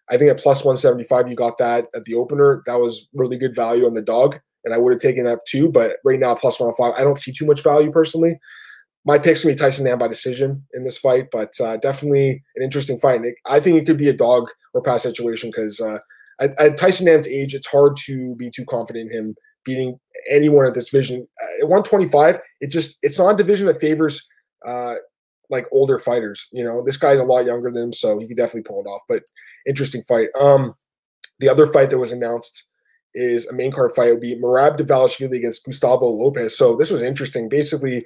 [0.09, 2.63] I think at plus 175, you got that at the opener.
[2.65, 5.69] That was really good value on the dog, and I would have taken that too.
[5.69, 8.39] But right now, plus 105, I don't see too much value personally.
[9.05, 12.63] My pick's gonna be Tyson Nam by decision in this fight, but uh, definitely an
[12.63, 13.21] interesting fight.
[13.45, 15.99] I think it could be a dog or pass situation because uh,
[16.39, 20.65] at, at, Tyson Nam's age, it's hard to be too confident in him beating anyone
[20.65, 21.27] at this division.
[21.61, 24.25] At 125, it just it's not a division that favors
[24.65, 24.95] uh,
[25.49, 26.47] like older fighters.
[26.51, 28.89] You know, this guy's a lot younger than him, so he could definitely pull it
[28.89, 29.01] off.
[29.07, 29.23] But
[29.65, 30.29] interesting fight.
[30.39, 30.75] Um,
[31.39, 32.65] the other fight that was announced
[33.13, 34.09] is a main card fight.
[34.09, 36.57] It would be Merab Dvalishvili against Gustavo Lopez.
[36.57, 37.49] So this was interesting.
[37.49, 38.05] Basically,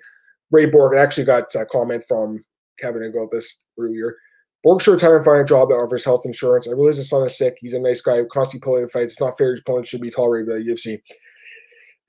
[0.51, 2.43] Ray Borg actually got a comment from
[2.79, 4.15] Kevin about this earlier.
[4.63, 6.67] Borg should retire and find a job that offers health insurance.
[6.67, 7.57] I realize his son is sick.
[7.59, 9.13] He's a nice guy, constantly pulling fights.
[9.13, 9.51] It's not fair.
[9.51, 11.01] His opponent should be tolerated by the UFC.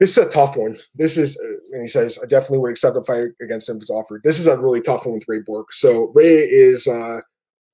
[0.02, 0.76] This is a tough one.
[0.96, 3.82] This is, uh, and he says, I definitely would accept a fight against him if
[3.82, 4.24] it's offered.
[4.24, 5.66] This is a really tough one with Ray Borg.
[5.70, 7.20] So Ray is uh,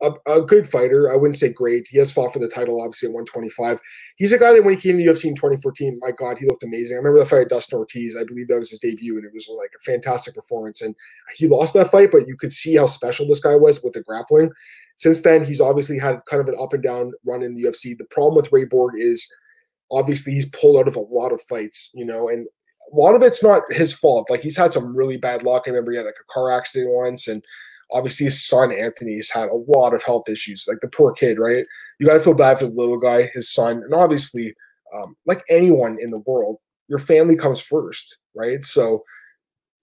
[0.03, 1.11] a, a, good fighter.
[1.11, 1.89] I wouldn't say great.
[1.89, 3.81] He has fought for the title, obviously, at 125.
[4.17, 6.45] He's a guy that when he came to the UFC in 2014, my God, he
[6.45, 6.97] looked amazing.
[6.97, 8.15] I remember the fight at Dustin Ortiz.
[8.15, 10.83] I believe that was his debut, and it was like a fantastic performance.
[10.83, 10.95] And
[11.35, 14.03] he lost that fight, but you could see how special this guy was with the
[14.03, 14.51] grappling.
[14.99, 17.97] Since then, he's obviously had kind of an up and down run in the UFC.
[17.97, 19.27] The problem with Ray Borg is
[19.91, 22.47] obviously he's pulled out of a lot of fights, you know, and
[22.93, 24.31] a lot of it's not his fault.
[24.31, 25.65] Like he's had some really bad luck.
[25.67, 27.45] I remember he had like a car accident once, and
[27.93, 30.67] obviously his son Anthony has had a lot of health issues.
[30.69, 31.65] Like the poor kid, right?
[31.99, 34.55] You got to feel bad for the little guy, his son, and obviously,
[34.95, 38.65] um, like anyone in the world, your family comes first, right?
[38.65, 39.05] So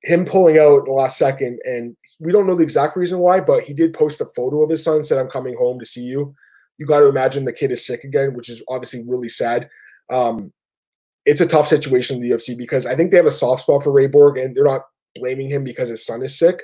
[0.03, 3.63] him pulling out the last second, and we don't know the exact reason why, but
[3.63, 6.33] he did post a photo of his son, said, "I'm coming home to see you."
[6.77, 9.69] You got to imagine the kid is sick again, which is obviously really sad.
[10.11, 10.51] Um,
[11.25, 13.83] it's a tough situation in the UFC because I think they have a soft spot
[13.83, 14.83] for Ray Borg, and they're not
[15.15, 16.61] blaming him because his son is sick.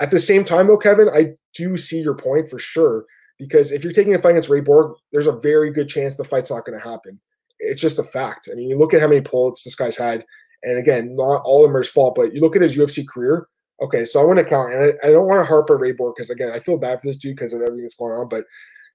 [0.00, 3.04] At the same time, though, Kevin, I do see your point for sure.
[3.38, 6.24] Because if you're taking a fight against Ray Borg, there's a very good chance the
[6.24, 7.20] fight's not going to happen.
[7.58, 8.48] It's just a fact.
[8.50, 10.24] I mean, you look at how many pullets this guy's had,
[10.62, 13.06] and again, not all of them are his fault, but you look at his UFC
[13.06, 13.48] career.
[13.82, 15.92] Okay, so I want to count, and I, I don't want to harp on Ray
[15.92, 18.28] Borg because again, I feel bad for this dude because of everything that's going on,
[18.28, 18.44] but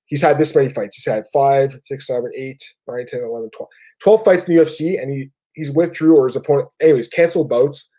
[0.10, 0.98] he's had this many fights.
[0.98, 3.70] He's had five, six, seven, eight, nine, 10, 11, 12.
[4.04, 6.70] 12 fights in the UFC, and he he's withdrew or his opponent.
[6.82, 7.90] Anyways, canceled bouts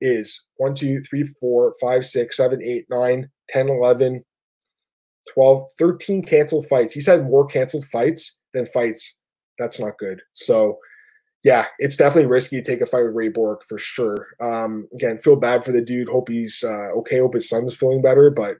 [0.00, 4.24] is 1, 2, 3, 4, 5, 6, 7, 8, 9, 10, 11,
[5.34, 6.94] 12, 13 canceled fights.
[6.94, 9.18] He's had more canceled fights than fights.
[9.58, 10.20] That's not good.
[10.34, 10.78] So,
[11.44, 14.28] yeah, it's definitely risky to take a fight with Ray Borg for sure.
[14.40, 16.08] Um, again, feel bad for the dude.
[16.08, 17.18] Hope he's uh, okay.
[17.18, 18.30] Hope his son's feeling better.
[18.30, 18.56] But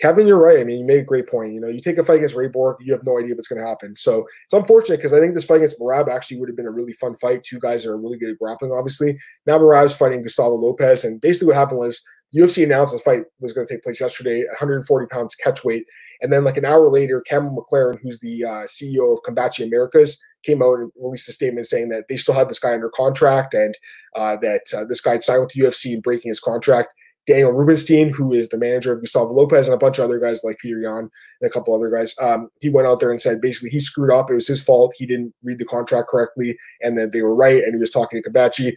[0.00, 0.58] Kevin, you're right.
[0.58, 1.52] I mean, you made a great point.
[1.52, 3.60] You know, you take a fight against Ray Borg, you have no idea what's going
[3.60, 3.94] to happen.
[3.96, 6.70] So it's unfortunate because I think this fight against Merab actually would have been a
[6.70, 7.44] really fun fight.
[7.44, 9.18] Two guys are really good at grappling, obviously.
[9.46, 12.02] Now Merab's fighting Gustavo Lopez, and basically what happened was
[12.34, 15.84] UFC announced this fight was going to take place yesterday at 140 pounds catch weight,
[16.22, 20.18] and then like an hour later, Campbell McLaren, who's the uh, CEO of Combate Americas,
[20.42, 23.52] came out and released a statement saying that they still had this guy under contract
[23.52, 23.76] and
[24.16, 26.94] uh, that uh, this guy had signed with the UFC and breaking his contract.
[27.30, 30.42] Daniel Rubenstein, who is the manager of Gustavo Lopez, and a bunch of other guys
[30.42, 31.08] like Petr Yan
[31.40, 32.12] and a couple other guys.
[32.20, 34.28] Um, he went out there and said basically he screwed up.
[34.28, 34.94] It was his fault.
[34.98, 37.62] He didn't read the contract correctly, and that they were right.
[37.62, 38.72] And he was talking to Combate.
[38.72, 38.76] A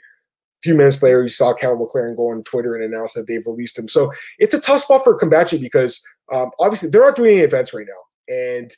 [0.62, 3.80] few minutes later, you saw Cal McLaren go on Twitter and announce that they've released
[3.80, 3.88] him.
[3.88, 6.00] So it's a tough spot for Combate because
[6.32, 8.72] um, obviously they're not doing any events right now, and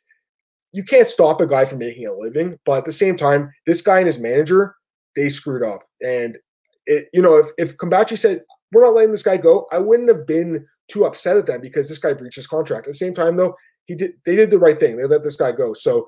[0.72, 2.56] you can't stop a guy from making a living.
[2.66, 4.76] But at the same time, this guy and his manager
[5.18, 6.38] they screwed up, and
[6.86, 7.76] it, you know, if if
[8.18, 8.42] said
[8.76, 11.88] we're not letting this guy go, I wouldn't have been too upset at that because
[11.88, 12.88] this guy breached his contract.
[12.88, 14.98] At the same time, though, he did they did the right thing.
[14.98, 15.74] They let this guy go.
[15.74, 16.06] So,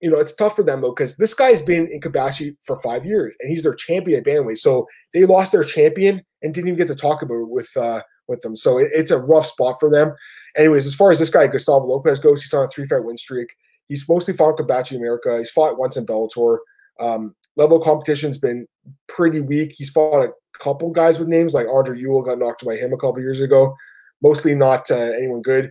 [0.00, 3.04] you know, it's tough for them though because this guy's been in Combate for five
[3.04, 4.58] years and he's their champion at bantamweight.
[4.58, 8.02] So they lost their champion and didn't even get to talk about it with uh,
[8.28, 8.54] with them.
[8.54, 10.12] So it, it's a rough spot for them.
[10.56, 13.16] Anyways, as far as this guy Gustavo Lopez goes, he's on a three fight win
[13.16, 13.48] streak.
[13.88, 15.38] He's mostly fought Combate America.
[15.38, 16.58] He's fought once in Bellator.
[17.00, 18.66] Um, level competition's been
[19.08, 19.72] pretty weak.
[19.76, 22.96] He's fought a couple guys with names like Andre Ewell got knocked by him a
[22.96, 23.74] couple years ago.
[24.22, 25.70] Mostly not uh, anyone good,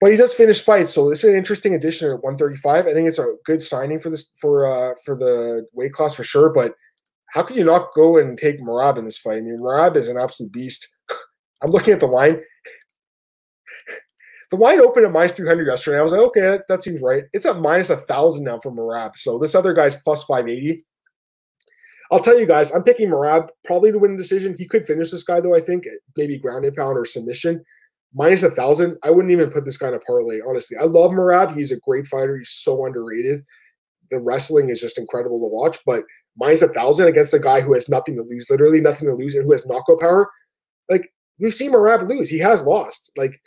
[0.00, 0.92] but he does finish fights.
[0.92, 2.86] So this is an interesting addition at 135.
[2.86, 6.24] I think it's a good signing for this for uh, for the weight class for
[6.24, 6.50] sure.
[6.50, 6.74] But
[7.28, 9.38] how can you not go and take Merab in this fight?
[9.38, 10.88] I mean, Merab is an absolute beast.
[11.62, 12.40] I'm looking at the line.
[14.50, 15.98] The line opened at minus 300 yesterday.
[15.98, 17.24] I was like, okay, that, that seems right.
[17.32, 19.16] It's at minus a thousand now for Merab.
[19.16, 20.78] So this other guy's plus 580.
[22.12, 24.54] I'll tell you guys, I'm picking Merab probably to win the decision.
[24.56, 25.54] He could finish this guy though.
[25.54, 27.64] I think maybe grounded pound or submission.
[28.14, 28.98] Minus a thousand.
[29.02, 30.40] I wouldn't even put this guy in a parlay.
[30.46, 31.54] Honestly, I love Merab.
[31.54, 32.36] He's a great fighter.
[32.36, 33.42] He's so underrated.
[34.10, 35.78] the wrestling is just incredible to watch.
[35.86, 36.04] But
[36.36, 39.34] minus a thousand against a guy who has nothing to lose, literally nothing to lose,
[39.34, 40.30] and who has knockout power.
[40.90, 42.28] Like we've seen Merab lose.
[42.28, 43.10] He has lost.
[43.16, 43.40] Like,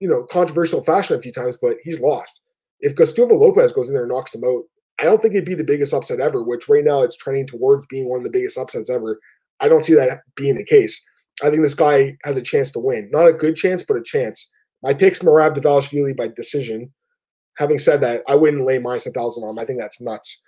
[0.00, 2.40] you know, controversial fashion a few times, but he's lost.
[2.80, 4.62] If Gustavo Lopez goes in there and knocks him out,
[5.00, 7.86] I don't think it'd be the biggest upset ever, which right now it's trending towards
[7.86, 9.18] being one of the biggest upsets ever.
[9.60, 11.04] I don't see that being the case.
[11.42, 13.10] I think this guy has a chance to win.
[13.12, 14.50] Not a good chance, but a chance.
[14.82, 16.92] My pick's Merab Dvalishvili by decision.
[17.58, 19.58] Having said that, I wouldn't lay minus a thousand on him.
[19.58, 20.42] I think that's nuts.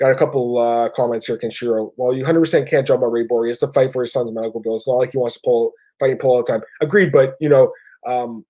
[0.00, 1.92] Got a couple uh, comments here, Kenshiro.
[1.96, 3.46] Well, you 100% can't jump on Ray Borg.
[3.46, 4.76] He has to fight for his son's medical bill.
[4.76, 6.62] It's not like he wants to pull, fight and pull all the time.
[6.80, 7.72] Agreed, but, you know,
[8.06, 8.44] um,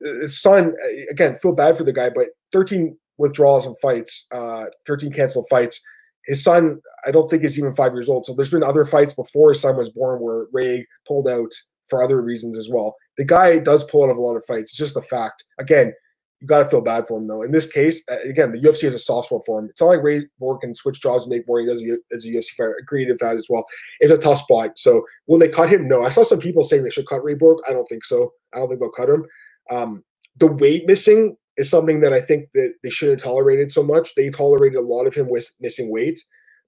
[0.00, 0.74] his son,
[1.10, 5.80] again, feel bad for the guy, but 13 withdrawals and fights, uh, 13 canceled fights.
[6.26, 8.24] His son, I don't think is even five years old.
[8.24, 11.52] So there's been other fights before his son was born where Ray pulled out
[11.86, 12.96] for other reasons as well.
[13.18, 14.72] The guy does pull out of a lot of fights.
[14.72, 15.44] It's just a fact.
[15.58, 15.92] Again,
[16.40, 17.42] you got to feel bad for him though.
[17.42, 19.66] In this case, again, the UFC has a soft spot for him.
[19.70, 22.28] It's not like Ray Borg can switch jobs and make more he does as a
[22.28, 22.76] UFC fighter.
[22.80, 23.64] Agreed with that as well.
[24.00, 24.78] It's a tough spot.
[24.78, 25.88] So will they cut him?
[25.88, 26.04] No.
[26.04, 27.60] I saw some people saying they should cut Ray Borg.
[27.68, 28.32] I don't think so.
[28.52, 29.24] I don't think they'll cut him.
[29.70, 30.04] Um,
[30.38, 34.14] the weight missing is something that I think that they shouldn't have tolerated so much.
[34.14, 36.20] They tolerated a lot of him with missing weight,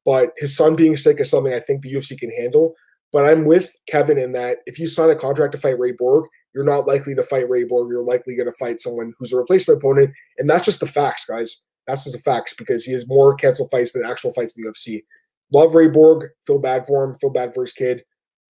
[0.04, 2.74] but his son being sick is something I think the UFC can handle.
[3.12, 6.26] But I'm with Kevin in that if you sign a contract to fight Ray Borg,
[6.54, 7.90] you're not likely to fight Ray Borg.
[7.90, 11.24] You're likely going to fight someone who's a replacement opponent, and that's just the facts,
[11.24, 11.62] guys.
[11.86, 14.70] That's just the facts because he has more canceled fights than actual fights in the
[14.70, 15.04] UFC.
[15.52, 16.30] Love Ray Borg.
[16.46, 17.16] Feel bad for him.
[17.18, 18.02] Feel bad for his kid,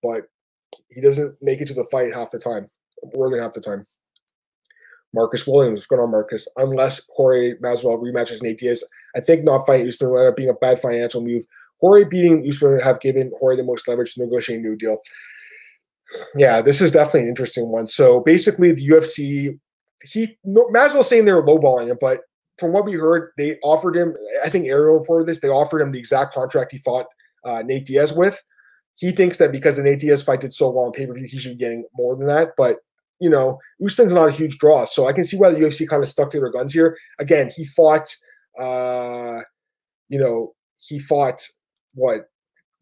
[0.01, 0.23] but
[0.89, 2.69] he doesn't make it to the fight half the time,
[3.13, 3.85] more than half the time.
[5.15, 5.77] Marcus Williams.
[5.77, 6.47] What's going on, Marcus?
[6.57, 8.83] Unless Corey Masvidal rematches Nate Diaz,
[9.15, 11.43] I think not fighting Usman will end up being a bad financial move.
[11.79, 14.97] Jorge beating Usman would have given Jorge the most leverage to negotiate a new deal.
[16.35, 17.87] Yeah, this is definitely an interesting one.
[17.87, 19.57] So basically, the UFC,
[20.03, 22.21] he Masvidal saying they were lowballing him, but
[22.57, 24.15] from what we heard, they offered him.
[24.43, 25.39] I think Ariel reported this.
[25.39, 27.07] They offered him the exact contract he fought
[27.43, 28.41] uh, Nate Diaz with.
[28.97, 31.27] He thinks that because the Nate Diaz fight did so well on pay per view,
[31.29, 32.51] he should be getting more than that.
[32.55, 32.77] But
[33.19, 34.85] you know, Usman's not a huge draw.
[34.85, 36.97] So I can see why the UFC kind of stuck to their guns here.
[37.19, 38.13] Again, he fought,
[38.59, 39.41] uh,
[40.09, 41.47] you know, he fought
[41.93, 42.29] what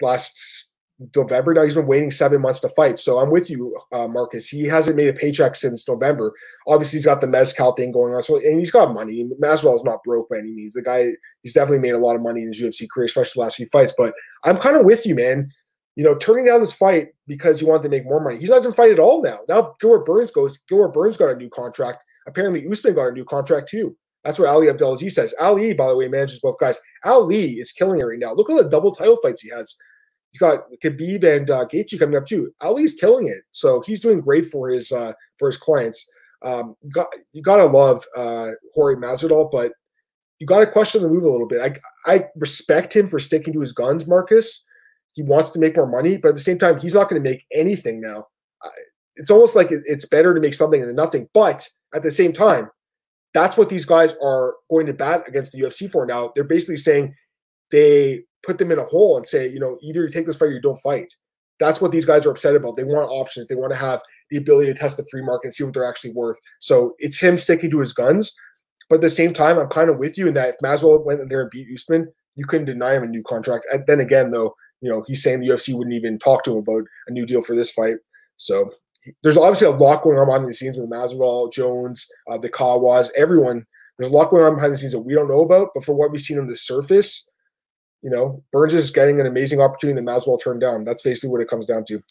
[0.01, 0.71] last
[1.15, 1.53] November.
[1.53, 2.97] Now he's been waiting seven months to fight.
[2.97, 4.47] So I'm with you, uh, Marcus.
[4.47, 6.33] He hasn't made a paycheck since November.
[6.67, 8.23] Obviously, he's got the mezcal thing going on.
[8.23, 9.29] So and he's got money.
[9.41, 10.73] Masvidal is not broke by any means.
[10.73, 13.43] The guy, he's definitely made a lot of money in his UFC career, especially the
[13.43, 13.93] last few fights.
[13.97, 15.51] But I'm kind of with you, man
[15.95, 18.37] you know, turning down this fight because he wanted to make more money.
[18.37, 19.39] He's not even fight at all now.
[19.47, 20.57] Now Gilbert Burns goes.
[20.57, 22.03] Gilbert Burns got a new contract.
[22.27, 23.95] Apparently, Usman got a new contract too.
[24.23, 25.35] That's what Ali Abdelaziz says.
[25.39, 26.79] Ali, by the way, manages both guys.
[27.03, 28.33] Ali is killing it right now.
[28.33, 29.75] Look at the double title fights he has.
[30.31, 32.51] He's got Khabib and uh, Gaethje coming up too.
[32.61, 33.41] Ali's killing it.
[33.51, 36.09] So he's doing great for his uh, for his clients.
[36.41, 39.73] Um, you got you gotta love uh, Jorge Masvidal, but
[40.39, 41.61] you got to question the move a little bit.
[41.61, 44.63] I I respect him for sticking to his guns, Marcus
[45.13, 47.29] he wants to make more money, but at the same time, he's not going to
[47.29, 48.27] make anything now.
[49.15, 51.29] It's almost like it's better to make something than nothing.
[51.33, 52.69] But at the same time,
[53.33, 56.31] that's what these guys are going to bat against the UFC for now.
[56.33, 57.13] They're basically saying
[57.71, 60.47] they put them in a hole and say, you know, either you take this fight
[60.47, 61.13] or you don't fight.
[61.59, 62.77] That's what these guys are upset about.
[62.77, 63.47] They want options.
[63.47, 65.87] They want to have the ability to test the free market and see what they're
[65.87, 66.37] actually worth.
[66.59, 68.33] So it's him sticking to his guns.
[68.89, 71.29] But at the same time, I'm kind of with you in that if Masvidal went
[71.29, 73.65] there and beat Usman, you couldn't deny him a new contract.
[73.71, 76.57] And then again, though, you know, he's saying the UFC wouldn't even talk to him
[76.57, 77.95] about a new deal for this fight.
[78.35, 78.69] So
[79.23, 83.09] there's obviously a lot going on behind the scenes with Masvidal, Jones, uh, the Kawas,
[83.15, 83.65] everyone.
[83.97, 85.69] There's a lot going on behind the scenes that we don't know about.
[85.73, 87.25] But for what we've seen on the surface,
[88.01, 90.83] you know, Burns is getting an amazing opportunity that Masvidal turned down.
[90.83, 92.03] That's basically what it comes down to.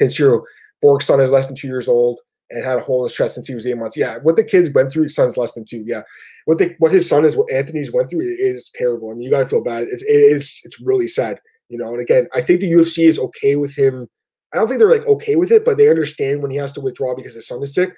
[0.00, 0.42] Kenshiro,
[0.80, 3.34] Borg's son is less than two years old and had a hole in his chest
[3.34, 3.98] since he was eight months.
[3.98, 5.82] Yeah, what the kids went through, his son's less than two.
[5.84, 6.02] Yeah,
[6.46, 9.10] what what his son is, what Anthony's went through is terrible.
[9.10, 9.88] I mean, you gotta feel bad.
[9.90, 11.40] It's it's it's really sad.
[11.68, 14.08] You know, and again, I think the UFC is okay with him.
[14.52, 16.80] I don't think they're like okay with it, but they understand when he has to
[16.80, 17.94] withdraw because his son is sick.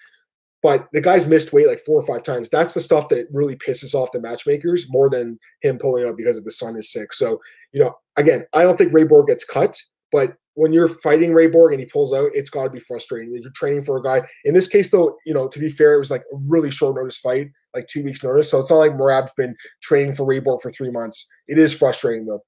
[0.63, 2.51] But the guy's missed weight like four or five times.
[2.51, 6.37] That's the stuff that really pisses off the matchmakers more than him pulling out because
[6.37, 7.15] of the son is sick.
[7.15, 7.41] So,
[7.73, 9.81] you know, again, I don't think Ray Borg gets cut,
[10.13, 13.31] but when you're fighting Ray Borg and he pulls out, it's got to be frustrating.
[13.31, 14.27] You're training for a guy.
[14.45, 16.97] In this case, though, you know, to be fair, it was like a really short
[16.97, 18.51] notice fight, like two weeks notice.
[18.51, 21.27] So it's not like Merab's been training for Ray Borg for three months.
[21.49, 22.43] It is frustrating though.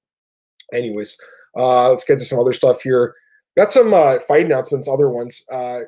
[0.73, 1.17] Anyways,
[1.57, 3.15] uh, let's get to some other stuff here.
[3.57, 5.43] Got some uh, fight announcements, other ones.
[5.51, 5.81] Uh,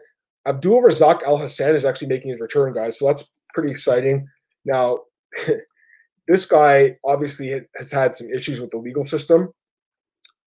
[0.46, 3.00] Abdul Razak Alhassan is actually making his return, guys.
[3.00, 4.28] So that's pretty exciting.
[4.64, 5.00] Now,
[6.28, 9.50] this guy obviously has had some issues with the legal system,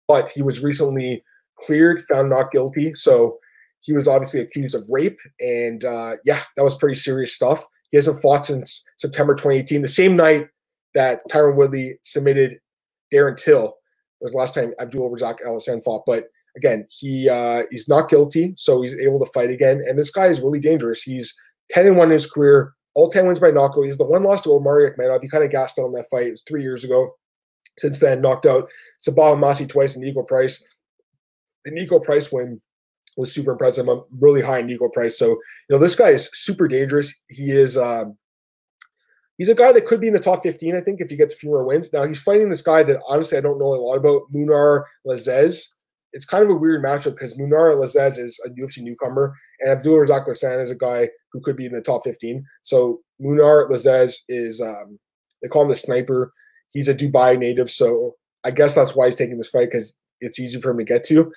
[0.07, 1.24] but he was recently
[1.61, 2.94] cleared, found not guilty.
[2.94, 3.38] So
[3.81, 5.18] he was obviously accused of rape.
[5.40, 7.64] And uh, yeah, that was pretty serious stuff.
[7.90, 10.48] He hasn't fought since September 2018, the same night
[10.94, 12.59] that Tyron Woodley submitted
[13.12, 13.78] Darren Till.
[14.21, 16.25] Was the last time Abdul Razak Alhassan fought, but
[16.57, 19.83] again, he uh, he's not guilty, so he's able to fight again.
[19.87, 21.03] And this guy is really dangerous.
[21.03, 21.35] He's
[21.71, 23.85] 10 and 1 in his career, all 10 wins by knockout.
[23.85, 25.23] He's the one loss to Omari Akhmedov.
[25.23, 26.27] He kind of gassed out on that fight.
[26.27, 27.15] It was three years ago.
[27.79, 28.69] Since then, knocked out
[29.07, 30.63] Sabah Masi twice and Niko Price.
[31.65, 32.61] The Niko Price win
[33.17, 33.89] was super impressive.
[33.89, 35.17] I'm really high in Niko Price.
[35.17, 35.39] So, you
[35.71, 37.15] know, this guy is super dangerous.
[37.29, 38.17] He is um,
[39.38, 41.35] he's a guy that could be in the top 15, I think, if he gets
[41.35, 41.92] a few more wins.
[41.92, 45.68] Now he's fighting this guy that honestly I don't know a lot about, Mounir Lazzez.
[46.12, 49.98] It's kind of a weird matchup because Mounir Lazzez is a UFC newcomer, and Abdul
[49.98, 52.44] Razak Alhassan is a guy who could be in the top 15.
[52.62, 54.98] So Mounir Lazzez is um,
[55.42, 56.33] they call him the sniper.
[56.70, 60.38] He's a Dubai native, so I guess that's why he's taking this fight because it's
[60.38, 61.33] easy for him to get to.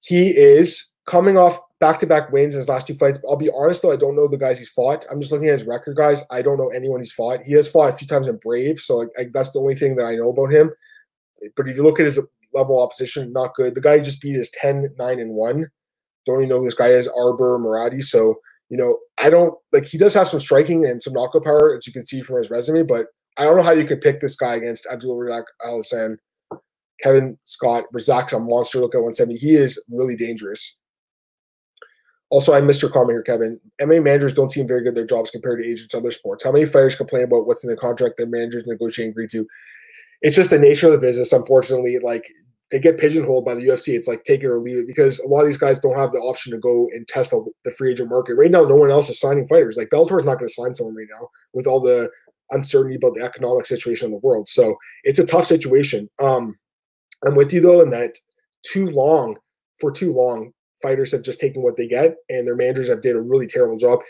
[0.00, 3.18] He is coming off back-to-back wins in his last two fights.
[3.28, 5.04] I'll be honest though, I don't know the guys he's fought.
[5.10, 6.22] I'm just looking at his record, guys.
[6.30, 7.42] I don't know anyone he's fought.
[7.42, 9.96] He has fought a few times in Brave, so like, I, that's the only thing
[9.96, 10.70] that I know about him.
[11.56, 12.18] But if you look at his
[12.54, 13.74] level opposition, not good.
[13.74, 15.66] The guy he just beat is 10, 9, and 1.
[16.26, 18.02] Don't even know this guy is, Arbor Muradi.
[18.02, 18.36] So,
[18.68, 21.86] you know, I don't like he does have some striking and some knockout power, as
[21.86, 23.06] you can see from his resume, but
[23.38, 26.16] I don't know how you could pick this guy against Abdul Razak Alhassan.
[27.02, 28.80] Kevin Scott, Razak's a monster.
[28.80, 29.38] Look at 170.
[29.38, 30.78] He is really dangerous.
[32.30, 32.90] Also, I'm Mr.
[32.90, 33.60] Karma here, Kevin.
[33.80, 36.42] MMA managers don't seem very good at their jobs compared to agents other sports.
[36.42, 39.46] How many fighters complain about what's in the contract their managers negotiate and agree to?
[40.22, 41.98] It's just the nature of the business, unfortunately.
[42.00, 42.26] Like
[42.72, 43.94] they get pigeonholed by the UFC.
[43.94, 46.10] It's like take it or leave it because a lot of these guys don't have
[46.10, 48.34] the option to go and test the, the free agent market.
[48.34, 49.76] Right now, no one else is signing fighters.
[49.76, 52.10] Like Bellator is not going to sign someone right now with all the
[52.50, 54.48] uncertainty about the economic situation in the world.
[54.48, 56.08] So it's a tough situation.
[56.18, 56.56] Um,
[57.24, 58.16] I'm with you though in that
[58.64, 59.36] too long
[59.80, 63.16] for too long fighters have just taken what they get, and their managers have did
[63.16, 64.00] a really terrible job.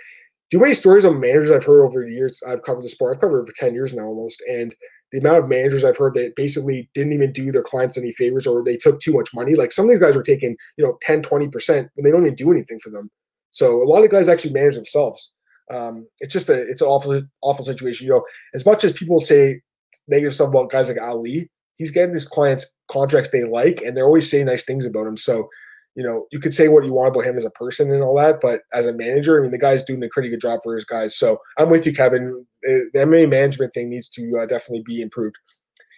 [0.50, 2.40] Do many stories of managers I've heard over the years?
[2.46, 3.16] I've covered the sport.
[3.16, 4.74] I've covered it for ten years now almost, and
[5.12, 8.46] the amount of managers I've heard that basically didn't even do their clients any favors
[8.46, 9.55] or they took too much money.
[9.55, 12.35] Like some of these guys were taking, you know, 10, 20% and they don't even
[12.35, 13.11] do anything for them.
[13.50, 15.33] So a lot of guys actually manage themselves.
[15.72, 18.07] Um, it's just a it's an awful awful situation.
[18.07, 18.24] You know,
[18.55, 19.61] as much as people say
[20.09, 24.07] negative stuff about guys like Ali, he's getting these clients contracts they like, and they're
[24.07, 25.16] always saying nice things about him.
[25.16, 25.48] So
[25.96, 28.14] you know, you could say what you want about him as a person and all
[28.16, 30.74] that, but as a manager, I mean, the guy's doing a pretty good job for
[30.74, 31.16] his guys.
[31.16, 32.46] So I'm with you, Kevin.
[32.62, 35.37] The MMA management thing needs to uh, definitely be improved.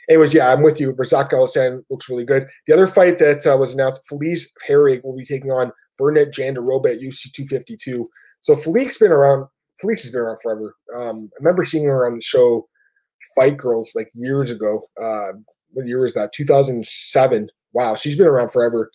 [0.09, 0.95] Anyways, yeah, I'm with you.
[0.95, 2.47] Razak Alhassan looks really good.
[2.67, 6.95] The other fight that uh, was announced, Felice Herrig will be taking on Virna Jandiroba
[6.95, 8.05] at UFC 252.
[8.41, 9.47] So Felice's been around.
[9.81, 10.77] Felice has been around forever.
[10.95, 12.69] Um, I remember seeing her on the show
[13.35, 14.89] Fight Girls like years ago.
[15.01, 15.33] Uh,
[15.73, 16.33] what year was that?
[16.33, 17.51] 2007.
[17.73, 18.91] Wow, she's been around forever.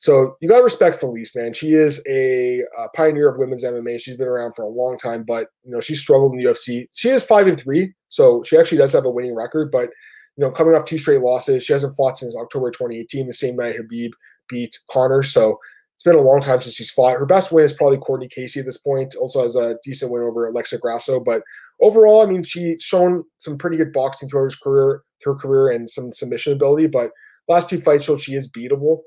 [0.00, 1.52] So you got to respect Felice, man.
[1.52, 4.00] She is a, a, pioneer of women's MMA.
[4.00, 6.88] She's been around for a long time, but you know she struggled in the UFC.
[6.92, 9.70] She is five and three, so she actually does have a winning record.
[9.70, 9.90] But
[10.38, 13.56] you know, coming off two straight losses, she hasn't fought since October 2018, the same
[13.56, 14.12] night Khabib
[14.48, 15.22] beat Conor.
[15.22, 15.58] So
[15.94, 17.18] it's been a long time since she's fought.
[17.18, 19.14] Her best win is probably Courtney Casey at this point.
[19.16, 21.42] Also has a decent win over Alexa Grasso, but
[21.82, 25.90] overall, I mean, she's shown some pretty good boxing throughout her career, her career, and
[25.90, 26.86] some submission ability.
[26.86, 27.10] But
[27.48, 29.00] last two fights showed she is beatable.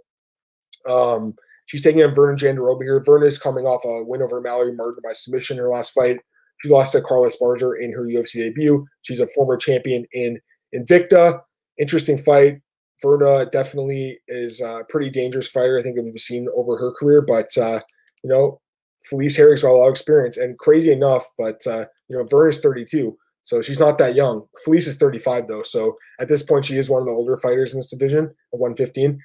[0.89, 3.03] Um, she's taking on Virna Jandiroba here.
[3.03, 6.19] Virna is coming off a win over Mallory Martin by submission in her last fight.
[6.61, 8.85] She lost to Carla Esparza in her UFC debut.
[9.01, 10.39] She's a former champion in
[10.73, 11.41] Invicta.
[11.77, 12.61] Interesting fight.
[13.03, 15.77] Virna definitely is a pretty dangerous fighter.
[15.77, 17.81] I think we've seen over her career, but uh,
[18.23, 18.61] you know,
[19.05, 22.59] Felice Herrig's got a lot of experience, and crazy enough, but uh, you know, Virna's
[22.59, 24.43] 32, so she's not that young.
[24.63, 27.73] Felice is 35 though, so at this point, she is one of the older fighters
[27.73, 29.19] in this division at 115.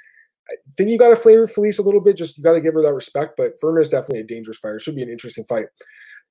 [0.50, 2.16] I think you got to flavor Felice a little bit.
[2.16, 3.34] Just you got to give her that respect.
[3.37, 4.78] But Virna is definitely a dangerous fighter.
[4.78, 5.66] Should be an interesting fight.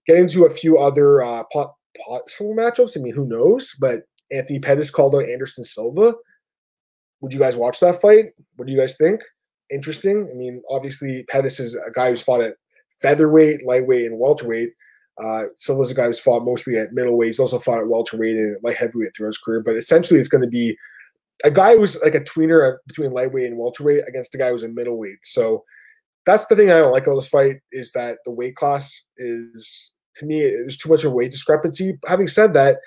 [0.05, 1.73] Getting to a few other uh, pot,
[2.07, 2.97] possible matchups.
[2.97, 3.75] I mean, who knows?
[3.79, 6.13] But Anthony Pettis called out Anderson Silva.
[7.21, 8.25] Would you guys watch that fight?
[8.55, 9.21] What do you guys think?
[9.71, 10.29] Interesting.
[10.31, 12.55] I mean, obviously Pettis is a guy who's fought at
[13.01, 14.69] featherweight, lightweight, and welterweight.
[15.23, 17.27] Uh, Silva's a guy who's fought mostly at middleweight.
[17.27, 19.61] He's also fought at welterweight and light heavyweight throughout his career.
[19.63, 20.77] But essentially, it's going to be
[21.43, 24.69] a guy who's like a tweener between lightweight and welterweight against a guy who's a
[24.69, 25.19] middleweight.
[25.23, 25.63] So
[26.25, 29.95] that's the thing I don't like about this fight is that the weight class is
[30.15, 31.97] to me there's too much of a weight discrepancy.
[32.07, 32.77] Having said that,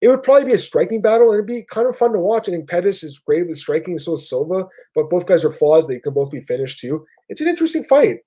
[0.00, 2.48] it would probably be a striking battle and it'd be kind of fun to watch.
[2.48, 5.88] I think Pettis is great with striking, so is Silva, but both guys are flaws.
[5.88, 7.04] They can both be finished too.
[7.28, 8.18] It's an interesting fight.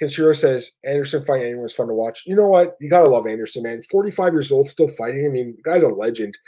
[0.00, 2.22] Kenshiro says Anderson fighting anyone is fun to watch.
[2.24, 2.76] You know what?
[2.80, 3.82] You gotta love Anderson, man.
[3.90, 5.26] 45 years old, still fighting.
[5.26, 6.38] I mean, the guy's a legend.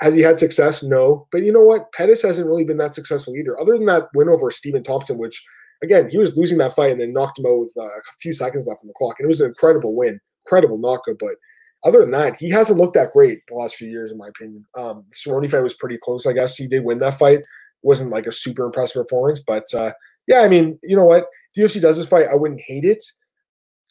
[0.00, 0.82] Has he had success?
[0.82, 1.26] No.
[1.30, 1.92] But you know what?
[1.92, 3.58] Pettis hasn't really been that successful either.
[3.60, 5.42] Other than that win over Stephen Thompson, which
[5.82, 8.32] again, he was losing that fight and then knocked him out with uh, a few
[8.32, 9.16] seconds left on the clock.
[9.18, 11.16] And it was an incredible win, incredible knockout.
[11.20, 11.36] But
[11.84, 14.66] other than that, he hasn't looked that great the last few years, in my opinion.
[14.76, 16.56] Um, the Cerrone fight was pretty close, I guess.
[16.56, 17.40] He did win that fight.
[17.40, 17.46] It
[17.82, 19.92] wasn't like a super impressive performance, but uh,
[20.26, 21.26] yeah, I mean, you know what?
[21.54, 23.04] If UFC does this fight, I wouldn't hate it.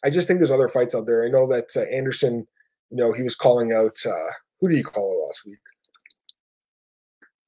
[0.04, 1.24] I just think there's other fights out there.
[1.24, 2.46] I know that uh, Anderson,
[2.90, 3.96] you know, he was calling out.
[4.04, 5.58] Uh, who did he call it last week?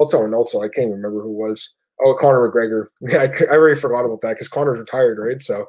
[0.01, 0.61] I'll tell also.
[0.61, 1.75] I can't even remember who was.
[2.05, 2.87] Oh, Conor McGregor.
[3.01, 5.41] Yeah, I, I already forgot about that because Conor's retired, right?
[5.41, 5.67] So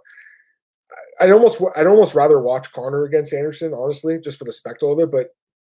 [1.19, 4.99] I'd almost I'd almost rather watch Conor against Anderson, honestly, just for the spectacle of
[4.99, 5.11] it.
[5.11, 5.27] But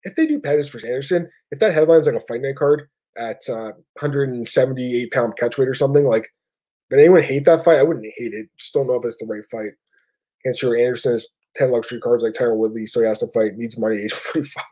[0.04, 3.40] if they do Pettis versus Anderson, if that headline's like a fight night card at
[3.48, 6.28] uh, 178 pound catchweight or something, like,
[6.90, 7.78] but anyone hate that fight?
[7.78, 8.46] I wouldn't hate it.
[8.58, 9.72] Just don't know if it's the right fight.
[10.44, 11.26] Can't sure Anderson has
[11.56, 14.64] 10 luxury cards like Tyron Woodley, so he has to fight, needs money, age 45.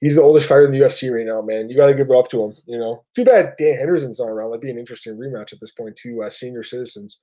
[0.00, 1.68] He's the oldest fighter in the UFC right now, man.
[1.68, 3.04] You got to give it up to him, you know.
[3.16, 4.50] Too bad Dan Henderson's not around.
[4.50, 7.20] That'd be an interesting rematch at this point, two uh, senior citizens.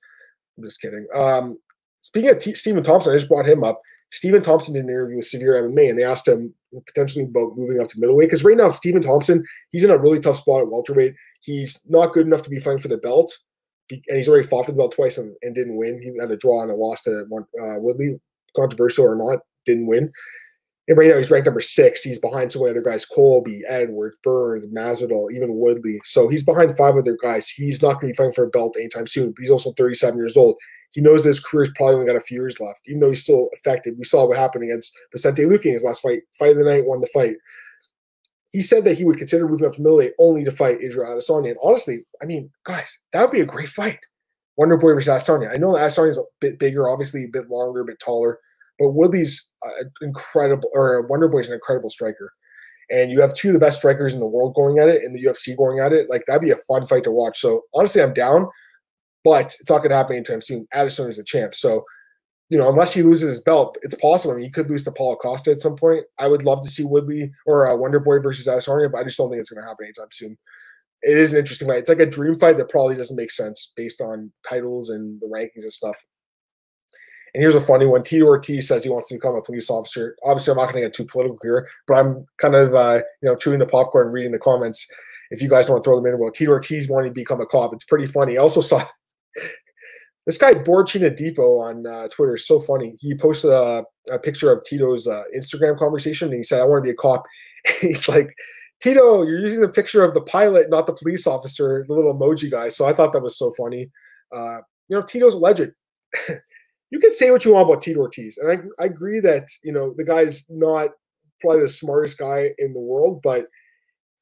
[0.58, 1.06] I'm just kidding.
[1.14, 1.58] Um,
[2.06, 3.82] Speaking of T- Stephen Thompson, I just brought him up.
[4.12, 6.54] Stephen Thompson did an interview with Severe MMA, and they asked him
[6.86, 10.20] potentially about moving up to middleweight because right now Stephen Thompson he's in a really
[10.20, 11.16] tough spot at welterweight.
[11.40, 13.36] He's not good enough to be fighting for the belt,
[13.90, 16.00] and he's already fought for the belt twice and, and didn't win.
[16.00, 18.20] He had a draw and a loss to one, uh, Woodley,
[18.54, 20.12] controversial or not, didn't win.
[20.88, 22.02] And right now he's ranked number six.
[22.02, 26.00] He's behind some other guys: Colby, Edwards, Burns, Masvidal, even Woodley.
[26.04, 27.48] So he's behind five other guys.
[27.48, 29.32] He's not going to be fighting for a belt anytime soon.
[29.32, 30.56] But he's also 37 years old
[30.96, 33.50] he knows his career's probably only got a few years left, even though he's still
[33.52, 33.94] effective.
[33.98, 36.22] We saw what happened against Vicente Luque in his last fight.
[36.38, 37.34] Fight of the night, won the fight.
[38.52, 41.50] He said that he would consider moving up to middleweight only to fight Israel Adesanya.
[41.50, 43.98] And honestly, I mean, guys, that would be a great fight.
[44.56, 45.52] Wonder Boy versus Adesanya.
[45.52, 48.38] I know Adesanya's a bit bigger, obviously a bit longer, a bit taller,
[48.78, 52.32] but Woodley's uh, incredible, or Wonder Boy's an incredible striker.
[52.90, 55.12] And you have two of the best strikers in the world going at it, in
[55.12, 56.08] the UFC going at it.
[56.08, 57.38] Like that'd be a fun fight to watch.
[57.40, 58.46] So honestly, I'm down
[59.26, 60.68] but it's not going to happen anytime soon.
[60.72, 61.52] Addison is a champ.
[61.52, 61.84] So,
[62.48, 64.32] you know, unless he loses his belt, it's possible.
[64.32, 66.04] I mean, he could lose to Paulo Costa at some point.
[66.16, 69.18] I would love to see Woodley or uh, Wonder Boy versus Adesanya, but I just
[69.18, 70.38] don't think it's going to happen anytime soon.
[71.02, 71.78] It is an interesting fight.
[71.78, 75.26] It's like a dream fight that probably doesn't make sense based on titles and the
[75.26, 76.00] rankings and stuff.
[77.36, 78.02] And here's a funny one.
[78.02, 80.16] Tito Ortiz says he wants to become a police officer.
[80.24, 83.28] Obviously, I'm not going to get too political here, but I'm kind of, uh, you
[83.28, 84.86] know, chewing the popcorn, reading the comments.
[85.30, 87.46] If you guys want to throw them in about Tito Ortiz wanting to become a
[87.46, 88.38] cop, it's pretty funny.
[88.38, 88.82] I also saw
[90.26, 92.96] this guy Borchina Depot on uh, Twitter is so funny.
[93.00, 96.84] He posted a, a picture of Tito's uh, Instagram conversation, and he said, "I want
[96.84, 97.26] to be a cop."
[97.82, 98.34] he's like,
[98.80, 102.50] "Tito, you're using the picture of the pilot, not the police officer, the little emoji
[102.50, 103.90] guy." So I thought that was so funny.
[104.34, 105.74] Uh, you know, Tito's a legend.
[106.90, 109.72] you can say what you want about Tito Ortiz, and I, I agree that you
[109.72, 110.90] know the guy's not
[111.40, 113.46] probably the smartest guy in the world, but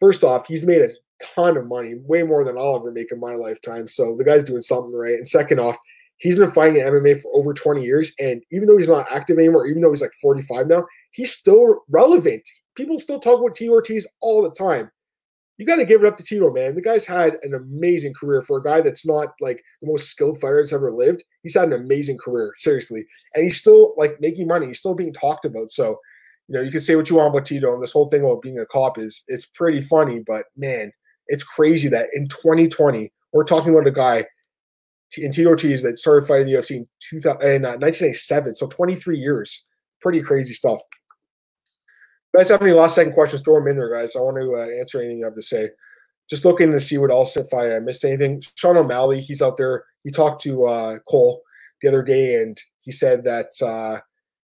[0.01, 0.91] first off, he's made a
[1.23, 3.89] ton of money, way more than I'll ever make in my lifetime.
[3.89, 5.15] So the guy's doing something right.
[5.15, 5.79] And second off,
[6.19, 8.13] he's been fighting in MMA for over 20 years.
[8.19, 11.83] And even though he's not active anymore, even though he's like 45 now, he's still
[11.89, 12.49] relevant.
[12.75, 14.91] People still talk about T Ortiz all the time.
[15.57, 16.75] You got to give it up to Tito, man.
[16.75, 20.41] The guy's had an amazing career for a guy that's not like the most skilled
[20.41, 21.25] fighter that's ever lived.
[21.43, 23.07] He's had an amazing career, seriously.
[23.35, 24.67] And he's still like making money.
[24.67, 25.71] He's still being talked about.
[25.71, 26.01] So,
[26.49, 28.43] you know, you can say what you want about Tito, and this whole thing about
[28.43, 30.93] being a cop is it's pretty funny, but man,
[31.29, 34.27] it's crazy that in 2020 we're talking about a guy
[35.17, 39.17] in Tito Ortiz that started fighting the UFC in, 2000, in 1987, uh, so 23
[39.17, 39.65] years.
[40.01, 40.81] Pretty crazy stuff.
[42.37, 43.43] Guys have any last second questions?
[43.43, 44.17] Throw them in there, guys.
[44.17, 45.71] I want to uh, answer anything you have to say.
[46.29, 48.43] Just looking to see what else if I missed anything.
[48.57, 49.85] Sean O'Malley, he's out there.
[50.03, 51.43] He talked to uh, Cole
[51.81, 54.01] the other day, and he said that uh,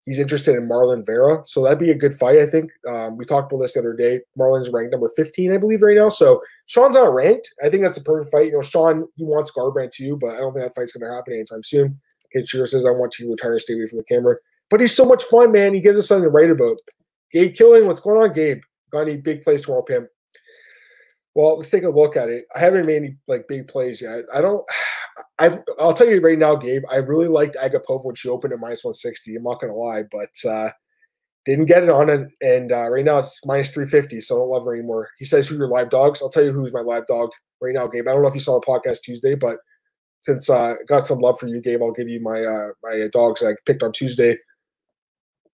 [0.06, 1.42] he's interested in Marlon Vera.
[1.46, 2.72] So that'd be a good fight, I think.
[2.88, 4.22] Um, we talked about this the other day.
[4.40, 6.10] Marlon's ranked number 15, I believe, right now.
[6.10, 7.54] So Sean's not ranked.
[7.66, 8.48] I think that's a perfect fight.
[8.48, 11.14] You know, Sean, he wants Garbrandt too, but I don't think that fight's going to
[11.14, 12.00] happen anytime soon.
[12.46, 14.38] Cheers says, I want to retire, stay away from the camera.
[14.70, 15.74] But he's so much fun, man.
[15.74, 16.78] He gives us something to write about.
[17.34, 18.62] Gabe Killing, what's going on, Gabe?
[18.92, 20.08] Got any big plays tomorrow, Pim?
[21.36, 22.46] Well, let's take a look at it.
[22.56, 24.26] I haven't made any like big plays yet.
[24.32, 24.64] I don't.
[25.40, 26.84] I I'll tell you right now, Gabe.
[26.92, 29.36] I really liked Agapova when she opened at minus one sixty.
[29.36, 30.70] I'm not gonna lie, but uh,
[31.46, 34.22] didn't get it on it, and uh, right now it's minus three fifty.
[34.22, 35.10] So I don't love her anymore.
[35.18, 36.22] He says who your live dogs.
[36.22, 37.32] I'll tell you who's my live dog
[37.62, 38.08] right now, Gabe.
[38.08, 39.58] I don't know if you saw the podcast Tuesday, but
[40.20, 43.44] since uh, got some love for you, Gabe, I'll give you my uh, my dogs
[43.44, 44.38] I picked on Tuesday.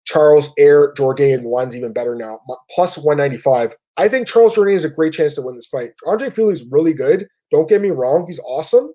[0.10, 2.40] Charles Air Jourdain, the line's even better now,
[2.72, 3.76] plus 195.
[3.98, 5.92] I think Charles Jourdain has a great chance to win this fight.
[6.08, 7.28] Andre Fili's really good.
[7.52, 8.92] Don't get me wrong, he's awesome.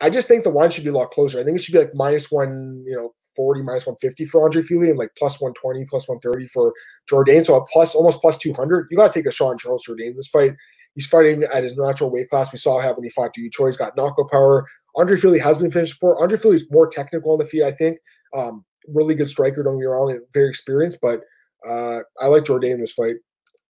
[0.00, 1.40] I just think the line should be a lot closer.
[1.40, 4.62] I think it should be like minus one, you know, 40, minus 150 for Andre
[4.62, 6.72] Fili and like plus 120, plus 130 for
[7.10, 7.44] Jourdain.
[7.44, 8.88] So a plus almost plus 200.
[8.90, 10.54] You got to take a shot on Charles Jourdain in this fight.
[10.94, 12.52] He's fighting at his natural weight class.
[12.52, 13.66] We saw how he fought Choi.
[13.66, 14.66] He's got knockout power.
[14.96, 16.20] Andre Fili has been finished before.
[16.22, 17.98] Andre is more technical on the feet, I think.
[18.36, 20.98] Um, really good striker, don't get wrong, and very experienced.
[21.00, 21.22] But
[21.66, 23.16] Uh, I like Jourdain in this fight.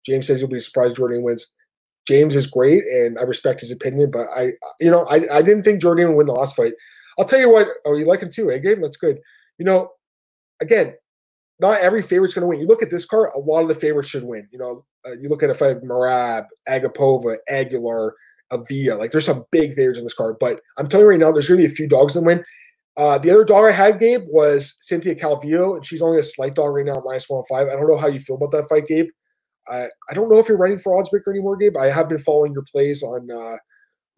[0.06, 1.52] James says you'll be surprised Jourdain wins.
[2.08, 5.64] James is great, and I respect his opinion, but I, you know, I, I didn't
[5.64, 6.74] think Jourdain would win the last fight.
[7.20, 7.68] I'll tell you what.
[7.86, 8.82] Oh, you like him too, eh, Gabe?
[8.82, 9.20] That's good.
[9.58, 9.90] You know,
[10.62, 10.94] again,
[11.60, 12.62] not every favorite's going to win.
[12.62, 14.48] You look at this card; a lot of the favorites should win.
[14.52, 18.16] You know, uh, you look at a fight Merab, Agapova, Aguilar,
[18.52, 18.98] Avila.
[18.98, 20.38] Like, there's some big favorites in this card.
[20.40, 22.42] But I'm telling you right now, there's going to be a few dogs that win.
[22.98, 26.56] Uh, the other dog I had, Gabe, was Cynthia Calvillo, and she's only a slight
[26.56, 27.68] dog right now at minus 105.
[27.68, 29.08] I don't know how you feel about that fight, Gabe.
[29.70, 31.78] I, I don't know if you're running for Oddsbreaker anymore, Gabe.
[31.78, 33.58] I have been following your plays on uh,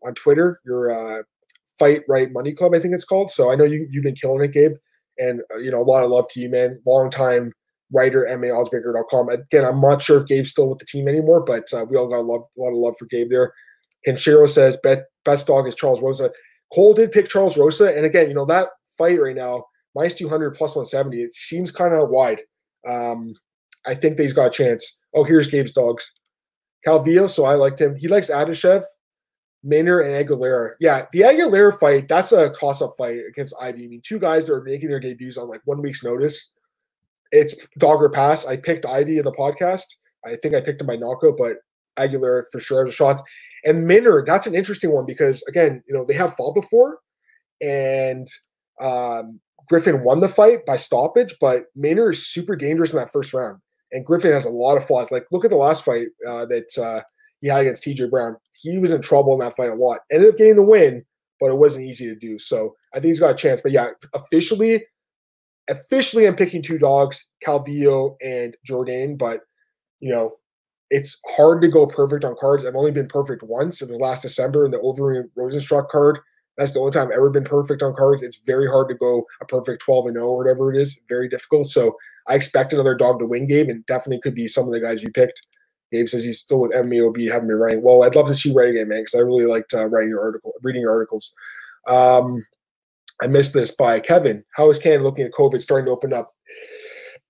[0.03, 1.23] on Twitter, your uh,
[1.79, 3.31] Fight Right Money Club, I think it's called.
[3.31, 4.73] So I know you, you've been killing it, Gabe.
[5.17, 6.81] And, uh, you know, a lot of love to you, man.
[6.85, 7.51] Long time
[7.91, 9.29] writer, MAOddsbreaker.com.
[9.29, 12.07] Again, I'm not sure if Gabe's still with the team anymore, but uh, we all
[12.07, 13.53] got a, love, a lot of love for Gabe there.
[14.05, 16.31] And Shiro says, Bet, best dog is Charles Rosa.
[16.73, 17.95] Cole did pick Charles Rosa.
[17.95, 19.65] And again, you know, that fight right now,
[19.95, 22.41] minus 200 plus 170, it seems kind of wide.
[22.87, 23.33] Um,
[23.85, 24.97] I think that he's got a chance.
[25.13, 26.09] Oh, here's Gabe's dogs.
[26.85, 27.95] Calvillo, so I liked him.
[27.97, 28.83] He likes Adeshev,
[29.63, 30.71] Maynard, and Aguilera.
[30.79, 33.85] Yeah, the Aguilera fight, that's a toss-up fight against Ivy.
[33.85, 36.51] I mean, two guys that are making their debuts on like one week's notice.
[37.31, 38.45] It's dog or pass.
[38.45, 39.85] I picked Ivy in the podcast.
[40.25, 41.57] I think I picked him by knockout, but
[41.97, 43.21] Aguilera for sure has shots.
[43.65, 46.99] And Maynard, that's an interesting one because again, you know, they have fought before,
[47.61, 48.27] and
[48.81, 49.39] um,
[49.69, 53.59] Griffin won the fight by stoppage, but Maynard is super dangerous in that first round.
[53.91, 55.11] And Griffin has a lot of flaws.
[55.11, 57.01] Like, look at the last fight uh, that uh,
[57.41, 58.37] he had against TJ Brown.
[58.59, 59.99] He was in trouble in that fight a lot.
[60.11, 61.05] Ended up getting the win,
[61.39, 62.39] but it wasn't easy to do.
[62.39, 63.61] So I think he's got a chance.
[63.61, 64.85] But yeah, officially,
[65.69, 69.17] officially, I'm picking two dogs, Calvillo and Jourdain.
[69.17, 69.41] But
[69.99, 70.33] you know,
[70.93, 72.63] it's hard to go perfect on cards.
[72.63, 73.81] I've only been perfect once.
[73.81, 76.19] It was last December in the Overeem Rozenstruik card.
[76.55, 78.21] That's the only time I've ever been perfect on cards.
[78.21, 81.01] It's very hard to go a perfect 12 and 0 or whatever it is.
[81.09, 81.65] Very difficult.
[81.65, 84.79] So I expect another dog to win game and definitely could be some of the
[84.79, 85.41] guys you picked.
[85.91, 87.81] Gabe says he's still with MMAOB, haven't been writing.
[87.81, 90.09] Well, I'd love to see you writing it, man, because I really liked uh, writing
[90.09, 91.33] your article, reading your articles.
[91.87, 92.45] Um,
[93.19, 94.43] I missed this by Kevin.
[94.55, 96.29] How is Canada looking at COVID starting to open up?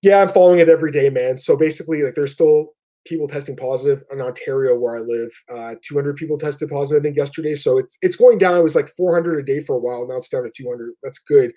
[0.01, 1.38] Yeah, I'm following it every day, man.
[1.38, 2.74] So basically, like, there's still
[3.06, 5.30] people testing positive in Ontario where I live.
[5.54, 7.56] Uh, 200 people tested positive, I think, yesterday.
[7.56, 8.58] So it's it's going down.
[8.58, 10.08] It was like 400 a day for a while.
[10.08, 10.93] Now it's down to 200.
[11.04, 11.51] That's good.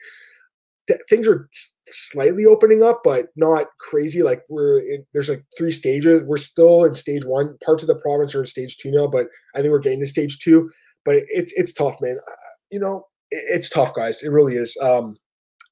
[0.88, 1.48] Th- things are
[1.86, 4.22] slightly opening up, but not crazy.
[4.22, 6.22] Like we're in, there's like three stages.
[6.24, 7.56] We're still in stage one.
[7.64, 10.06] Parts of the province are in stage two now, but I think we're getting to
[10.06, 10.70] stage two.
[11.04, 12.18] But it's it's tough, man.
[12.18, 12.34] Uh,
[12.70, 14.22] you know, it, it's tough, guys.
[14.22, 14.76] It really is.
[14.82, 15.16] Um,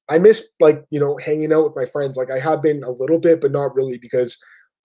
[0.09, 2.17] I miss like you know hanging out with my friends.
[2.17, 4.37] Like I have been a little bit, but not really because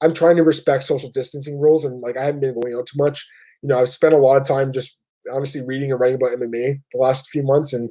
[0.02, 2.96] I'm trying to respect social distancing rules and like I haven't been going out too
[2.96, 3.28] much.
[3.62, 4.98] You know, I've spent a lot of time just
[5.32, 7.90] honestly reading and writing about MMA the last few months and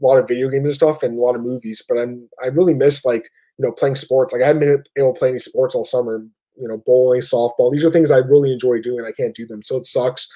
[0.00, 1.84] a lot of video games and stuff and a lot of movies.
[1.86, 3.28] But I'm I really miss like
[3.58, 4.32] you know playing sports.
[4.32, 6.24] Like I haven't been able to play any sports all summer.
[6.56, 7.72] You know, bowling, softball.
[7.72, 9.06] These are things I really enjoy doing.
[9.06, 10.28] I can't do them, so it sucks.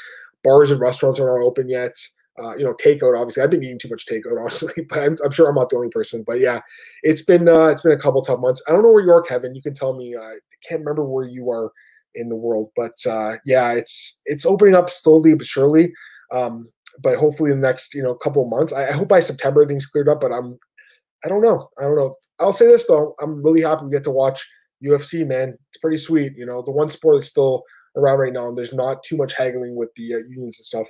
[0.43, 1.93] Bars and restaurants are not open yet.
[2.43, 3.19] Uh, you know, takeout.
[3.19, 5.77] Obviously, I've been eating too much takeout, honestly, but I'm, I'm, sure I'm not the
[5.77, 6.23] only person.
[6.27, 6.61] But yeah,
[7.03, 8.63] it's been uh, it's been a couple tough months.
[8.69, 9.55] I don't know where you are, Kevin.
[9.55, 10.17] You can tell me.
[10.17, 10.35] I
[10.67, 11.73] can't remember where you are
[12.15, 15.93] in the world, but uh, yeah, it's it's opening up slowly but surely.
[16.33, 16.69] Um,
[17.03, 19.87] but hopefully, in the next you know couple months, I, I hope by September things
[19.87, 20.21] cleared up.
[20.21, 20.59] But I'm
[21.25, 21.71] I don't know.
[21.79, 22.15] I don't know.
[22.39, 24.47] I'll say this though, I'm really happy we get to watch
[24.85, 25.27] UFC.
[25.27, 26.33] Man, it's pretty sweet.
[26.37, 27.65] You know, the one sport that's still
[27.97, 30.89] around right now, and there's not too much haggling with the uh, unions and stuff.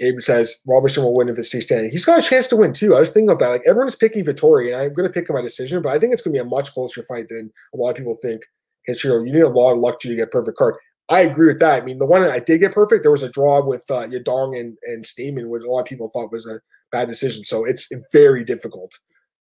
[0.00, 1.90] Gabe says Roberson will win if it stays standing.
[1.90, 2.96] He's got a chance to win too.
[2.96, 3.50] I was thinking about that.
[3.50, 6.22] Like everyone's picking Vettori, and I'm going to pick my decision, but I think it's
[6.22, 8.42] going to be a much closer fight than a lot of people think.
[8.88, 10.74] Kenshiro, you need a lot of luck to get perfect card.
[11.10, 11.82] I agree with that.
[11.82, 14.58] I mean, the one I did get perfect, there was a draw with uh, Yadong
[14.58, 16.60] and and Stamann, which a lot of people thought was a
[16.92, 17.44] bad decision.
[17.44, 18.98] So it's very difficult.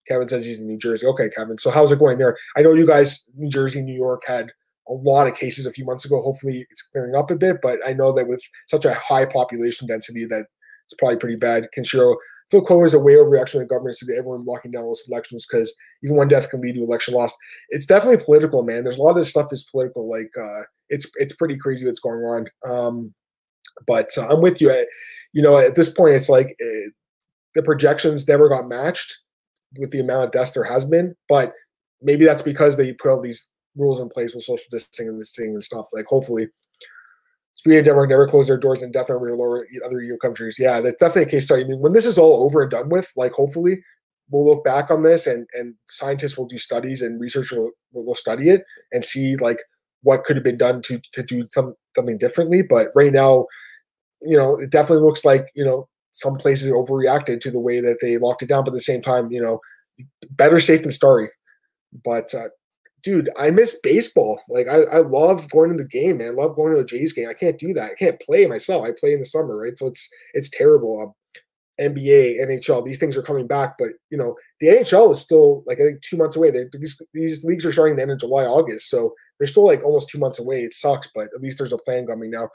[0.10, 1.05] Kevin says he's in New Jersey.
[1.05, 1.57] Okay, Kevin.
[1.57, 2.36] So how's it going there?
[2.57, 4.51] I know you guys, New Jersey, New York, had
[4.90, 6.22] a lot of cases a few months ago.
[6.22, 7.58] Hopefully, it's clearing up a bit.
[7.62, 10.46] But I know that with such a high population density, that
[10.86, 11.68] it's probably pretty bad.
[11.78, 12.16] Kenshiro
[12.50, 15.46] Phil Cohen is a way overreaction the government to everyone locking down all those elections
[15.50, 17.34] because even one death can lead to election loss.
[17.70, 18.84] It's definitely political, man.
[18.84, 20.10] There's a lot of this stuff is political.
[20.10, 22.48] Like uh, it's it's pretty crazy what's going on.
[22.68, 23.14] Um,
[23.86, 24.72] but uh, I'm with you.
[24.72, 24.86] I,
[25.34, 26.90] you know, at this point, it's like it, eh,
[27.56, 29.20] the projections never got matched
[29.78, 31.16] with the amount of deaths there has been.
[31.28, 31.54] But
[32.02, 35.36] maybe that's because they put all these rules in place with social distancing and this
[35.36, 35.88] thing and stuff.
[35.93, 36.47] Like hopefully
[37.55, 40.57] Sweden and Denmark never close their doors indefinitely to lower other EU countries.
[40.57, 41.63] Yeah, that's definitely a case study.
[41.63, 43.82] I mean, when this is all over and done with, like hopefully
[44.32, 48.15] we'll look back on this and and scientists will do studies and researchers will, will
[48.15, 48.63] study it
[48.93, 49.57] and see like
[50.03, 52.61] what could have been done to to do some something differently.
[52.61, 53.45] But right now,
[54.22, 57.97] you know, it definitely looks like you know some places overreacted to the way that
[58.01, 58.63] they locked it down.
[58.63, 59.59] But at the same time, you know,
[60.32, 61.30] better safe than sorry.
[62.05, 62.49] But uh,
[63.04, 64.41] dude, I miss baseball.
[64.50, 66.30] Like I, I love going to the game, man.
[66.30, 67.28] I love going to a Jays game.
[67.30, 67.91] I can't do that.
[67.91, 68.86] I can't play myself.
[68.86, 69.78] I play in the summer, right?
[69.78, 71.02] So it's it's terrible.
[71.02, 71.14] Um,
[71.80, 75.80] NBA, NHL, these things are coming back, but you know the NHL is still like
[75.80, 76.52] I think two months away.
[76.52, 80.10] These, these leagues are starting the end of July, August, so they're still like almost
[80.10, 80.64] two months away.
[80.64, 82.50] It sucks, but at least there's a plan coming now.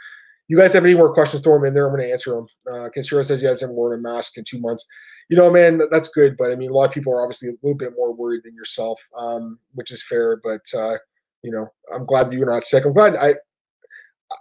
[0.49, 1.43] You guys have any more questions?
[1.43, 1.87] Throw them in there.
[1.87, 2.47] I'm going to answer them.
[2.71, 4.87] Uh, Kenshiro says he hasn't worn a mask in two months.
[5.31, 7.55] You know, man, that's good, but I mean, a lot of people are obviously a
[7.63, 10.39] little bit more worried than yourself, um, which is fair.
[10.43, 10.99] But uh,
[11.43, 12.85] you know, I'm glad that you're not sick.
[12.85, 13.35] I'm glad I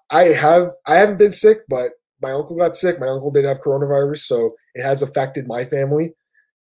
[0.10, 1.92] I have I haven't been sick, but
[2.22, 3.00] my uncle got sick.
[3.00, 6.14] My uncle did have coronavirus, so it has affected my family.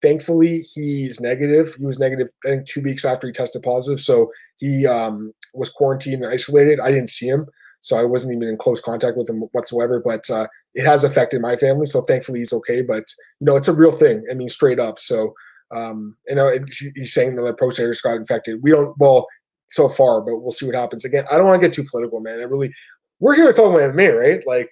[0.01, 1.73] Thankfully, he's negative.
[1.75, 3.99] He was negative, I think, two weeks after he tested positive.
[3.99, 6.79] So he um, was quarantined and isolated.
[6.79, 7.47] I didn't see him,
[7.87, 10.01] so I wasn't even in close contact with him whatsoever.
[10.03, 11.85] But uh, it has affected my family.
[11.85, 12.81] So thankfully, he's okay.
[12.81, 13.05] But
[13.39, 14.25] you know, it's a real thing.
[14.29, 14.99] I mean, straight up.
[14.99, 15.33] So
[15.71, 16.53] um, you know,
[16.95, 18.59] he's saying that the protesters got infected.
[18.61, 18.93] We don't.
[18.97, 19.25] Well,
[19.69, 21.05] so far, but we'll see what happens.
[21.05, 22.39] Again, I don't want to get too political, man.
[22.39, 22.73] I really,
[23.19, 24.43] we're here to talk about MMA, right?
[24.45, 24.69] Like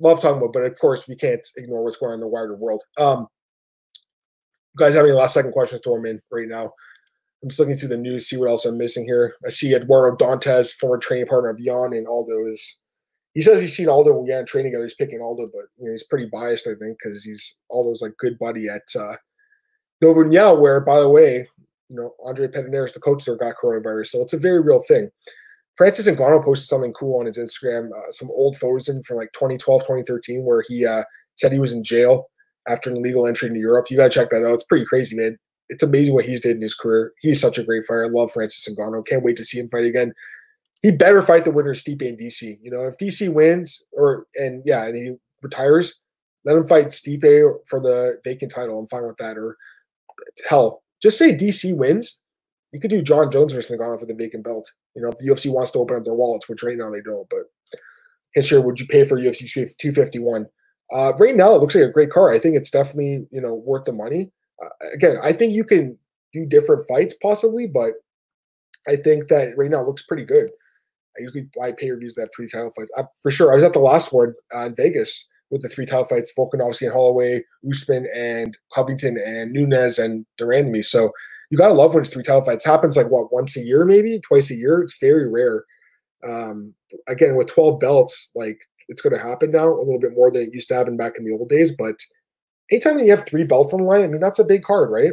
[0.00, 2.54] love talking about, but of course we can't ignore what's going on in the wider
[2.54, 2.84] world.
[2.96, 3.26] Um,
[4.76, 5.80] guys have any last second questions?
[5.82, 6.72] Throw them in right now.
[7.42, 9.34] I'm just looking through the news, see what else I'm missing here.
[9.46, 12.78] I see Eduardo Dantas, former training partner of Yan and Aldo, is.
[13.32, 14.84] He says he's seen Aldo and Yan training together.
[14.84, 18.16] He's picking Aldo, but you know he's pretty biased, I think, because he's Aldo's like
[18.18, 19.16] good buddy at uh,
[20.02, 21.46] União, where by the way,
[21.88, 25.10] you know Andre Pederneiras, the coach there, got coronavirus, so it's a very real thing.
[25.76, 29.82] Francis Ngannou posted something cool on his Instagram, uh, some old photos from like 2012,
[29.82, 31.02] 2013, where he uh,
[31.36, 32.26] said he was in jail
[32.68, 33.90] after an illegal entry into Europe.
[33.90, 34.54] You gotta check that out.
[34.54, 35.38] It's pretty crazy, man.
[35.70, 37.12] It's amazing what he's did in his career.
[37.20, 38.04] He's such a great fighter.
[38.04, 39.06] I love Francis Ngannou.
[39.06, 40.12] Can't wait to see him fight again.
[40.82, 42.58] He better fight the winner, Stipe and DC.
[42.62, 46.00] You know, if DC wins or and yeah, and he retires,
[46.44, 48.78] let him fight Stipe for the vacant title.
[48.78, 49.38] I'm fine with that.
[49.38, 49.56] Or
[50.48, 52.20] hell, just say DC wins
[52.72, 54.72] you could do Jon Jones versus Ngannou for the vacant belt.
[54.94, 57.00] You know, if the UFC wants to open up their wallets, which right now they
[57.00, 60.46] don't, but sure would you pay for UFC 251?
[60.92, 62.34] Uh, right now, it looks like a great card.
[62.34, 64.30] I think it's definitely you know worth the money.
[64.92, 65.98] Again, I think you can
[66.32, 67.92] do different fights possibly, but
[68.88, 70.50] I think that right now looks pretty good.
[71.18, 72.90] I usually buy pay reviews that have three title fights.
[72.96, 75.86] Uh, for sure, I was at the last one uh, in Vegas with the three
[75.86, 80.84] title fights: Volkanovski and Holloway, Usman and Covington and Nunes and Durand.
[80.84, 81.10] So
[81.50, 82.64] you gotta love when it's three title fights.
[82.64, 84.82] Happens like what once a year, maybe twice a year.
[84.82, 85.64] It's very rare.
[86.28, 86.74] Um,
[87.08, 90.42] again, with twelve belts, like it's going to happen now a little bit more than
[90.42, 91.72] it used to happen back in the old days.
[91.72, 91.96] But
[92.70, 95.12] anytime you have three belts on the line, I mean that's a big card, right?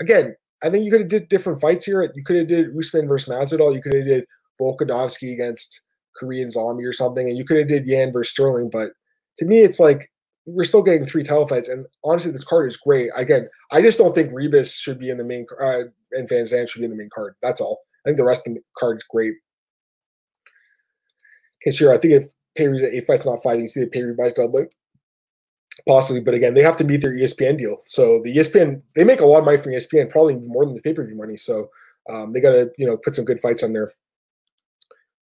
[0.00, 2.02] Again, I think you could have did different fights here.
[2.02, 3.74] You could have did Usman versus Masvidal.
[3.74, 4.24] You could have did
[4.60, 5.82] Volkanovski against
[6.16, 8.70] Korean Zombie or something, and you could have did Yan versus Sterling.
[8.70, 8.92] But
[9.38, 10.10] to me, it's like
[10.46, 13.10] we're still getting three title fights, and honestly, this card is great.
[13.16, 16.80] Again, I just don't think Ribas should be in the main, uh, and VanZant should
[16.80, 17.34] be in the main card.
[17.42, 17.80] That's all.
[18.04, 19.34] I think the rest of the card is great.
[21.62, 21.92] Okay, sure.
[21.92, 22.24] I think if
[22.54, 24.66] pay at eight fights, not five, you see the pay buys double,
[25.86, 26.20] possibly.
[26.20, 27.82] But again, they have to meet their ESPN deal.
[27.86, 30.82] So the ESPN they make a lot of money from ESPN, probably more than the
[30.82, 31.36] pay per view money.
[31.36, 31.70] So
[32.08, 33.92] um, they got to you know put some good fights on there.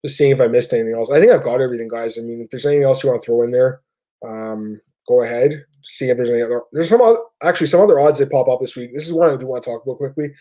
[0.04, 1.10] Just seeing if I missed anything else.
[1.10, 2.18] I think I've got everything, guys.
[2.18, 3.80] I mean, if there's anything else you want to throw in there,
[4.26, 6.62] um, go ahead, see if there's any other.
[6.72, 8.92] There's some other, actually some other odds that pop up this week.
[8.92, 10.32] This is one I do want to talk about quickly.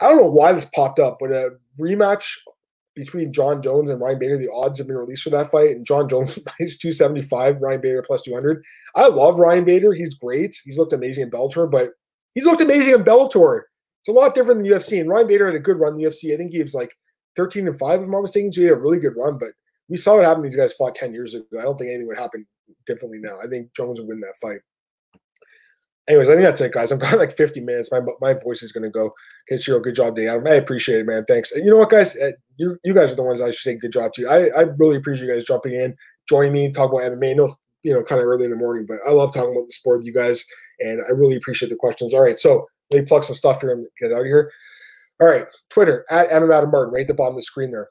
[0.00, 2.36] I don't know why this popped up, but a rematch
[2.96, 5.86] between Jon Jones and Ryan Bader, the odds have been released for that fight, and
[5.86, 8.64] Jon Jones is 275, Ryan Bader plus 200.
[8.96, 9.92] I love Ryan Bader.
[9.92, 10.56] He's great.
[10.64, 11.90] He's looked amazing in Bellator, but
[12.34, 13.60] he's looked amazing in Bellator.
[14.00, 15.00] It's a lot different than UFC.
[15.00, 16.32] And Ryan Bader had a good run in the UFC.
[16.32, 16.96] I think he was like
[17.36, 18.52] 13 and 5, if I'm not mistaken.
[18.52, 19.50] So he had a really good run, but
[19.88, 20.46] we saw what happened.
[20.46, 21.44] These guys fought 10 years ago.
[21.58, 22.46] I don't think anything would happen
[22.86, 23.38] differently now.
[23.44, 24.60] I think Jones would win that fight.
[26.08, 26.92] Anyways, I think that's it, guys.
[26.92, 27.90] I'm probably like 50 minutes.
[27.90, 29.12] My my voice is gonna go.
[29.50, 30.46] Okay, Shiro, good job, Day Adam.
[30.46, 31.24] I appreciate it, man.
[31.24, 31.50] Thanks.
[31.50, 32.16] And you know what, guys?
[32.16, 34.26] Uh, You you guys are the ones I should say good job to.
[34.26, 35.94] I I really appreciate you guys jumping in,
[36.28, 37.36] joining me, talk about MMA.
[37.36, 39.72] Know you know kind of early in the morning, but I love talking about the
[39.72, 40.44] sport with you guys,
[40.80, 42.14] and I really appreciate the questions.
[42.14, 44.50] All right, so let me plug some stuff here and get out of here.
[45.20, 47.88] All right, Twitter at Adam Adam Martin, right at the bottom of the screen there.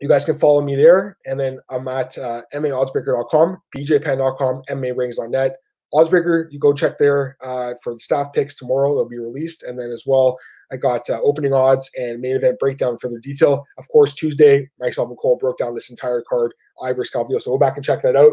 [0.00, 1.16] You guys can follow me there.
[1.24, 5.56] And then I'm at uh, MAOddsbreaker.com, bjpenn.com, MARings.net.
[5.94, 8.94] Oddsbreaker, you go check there uh, for the staff picks tomorrow.
[8.94, 9.62] They'll be released.
[9.62, 10.36] And then as well,
[10.72, 13.64] I got uh, opening odds and main event breakdown further detail.
[13.78, 17.40] Of course, Tuesday, myself and Cole broke down this entire card, Ivor Calvillo.
[17.40, 18.32] So go back and check that out.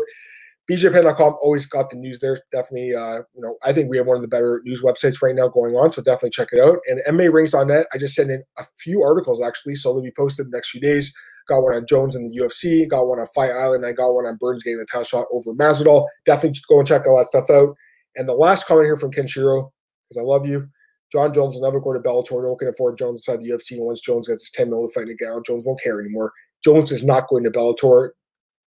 [0.71, 2.37] BJPenn.com always got the news there.
[2.51, 5.35] Definitely, uh, you know, I think we have one of the better news websites right
[5.35, 5.91] now going on.
[5.91, 6.79] So definitely check it out.
[6.87, 10.55] And MARings.net, I just sent in a few articles actually, so they'll be posted the
[10.55, 11.13] next few days.
[11.49, 12.87] Got one on Jones in the UFC.
[12.87, 13.85] Got one on Fight Island.
[13.85, 16.07] I got one on Burns getting the title shot over Masvidal.
[16.25, 17.75] Definitely go and check all that stuff out.
[18.15, 19.69] And the last comment here from Kenshiro,
[20.09, 20.69] because I love you.
[21.13, 22.41] Jon Jones will never go to Bellator.
[22.41, 23.77] No one can afford Jones inside the UFC.
[23.77, 26.33] And once Jones gets his 10 million fight Ngannou, Jones won't care anymore.
[26.63, 28.09] Jones is not going to Bellator.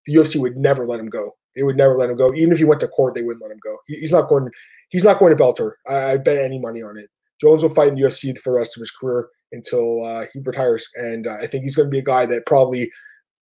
[0.06, 1.32] The UFC would never let him go.
[1.56, 2.32] They would never let him go.
[2.34, 3.76] Even if he went to court, they wouldn't let him go.
[3.88, 4.48] He, he's not going.
[4.90, 5.72] He's not going to Bellator.
[5.88, 7.10] I, I, bet any money on it.
[7.40, 10.40] Jones will fight in the UFC for the rest of his career until uh, he
[10.44, 12.92] retires, and uh, I think he's going to be a guy that probably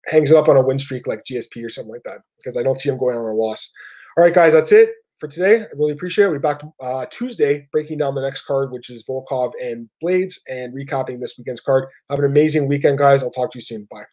[0.07, 2.21] hangs it up on a win streak like GSP or something like that.
[2.37, 3.73] Because I don't see him going on a loss.
[4.19, 4.91] All right, guys, that's it
[5.21, 5.61] for today.
[5.61, 6.29] I really appreciate it.
[6.29, 10.35] We'll be back uh, Tuesday breaking down the next card, which is Volkov and Blaydes,
[10.49, 11.85] and recapping this weekend's card.
[12.09, 13.23] Have an amazing weekend, guys.
[13.23, 13.87] I'll talk to you soon.
[13.91, 14.05] Bye.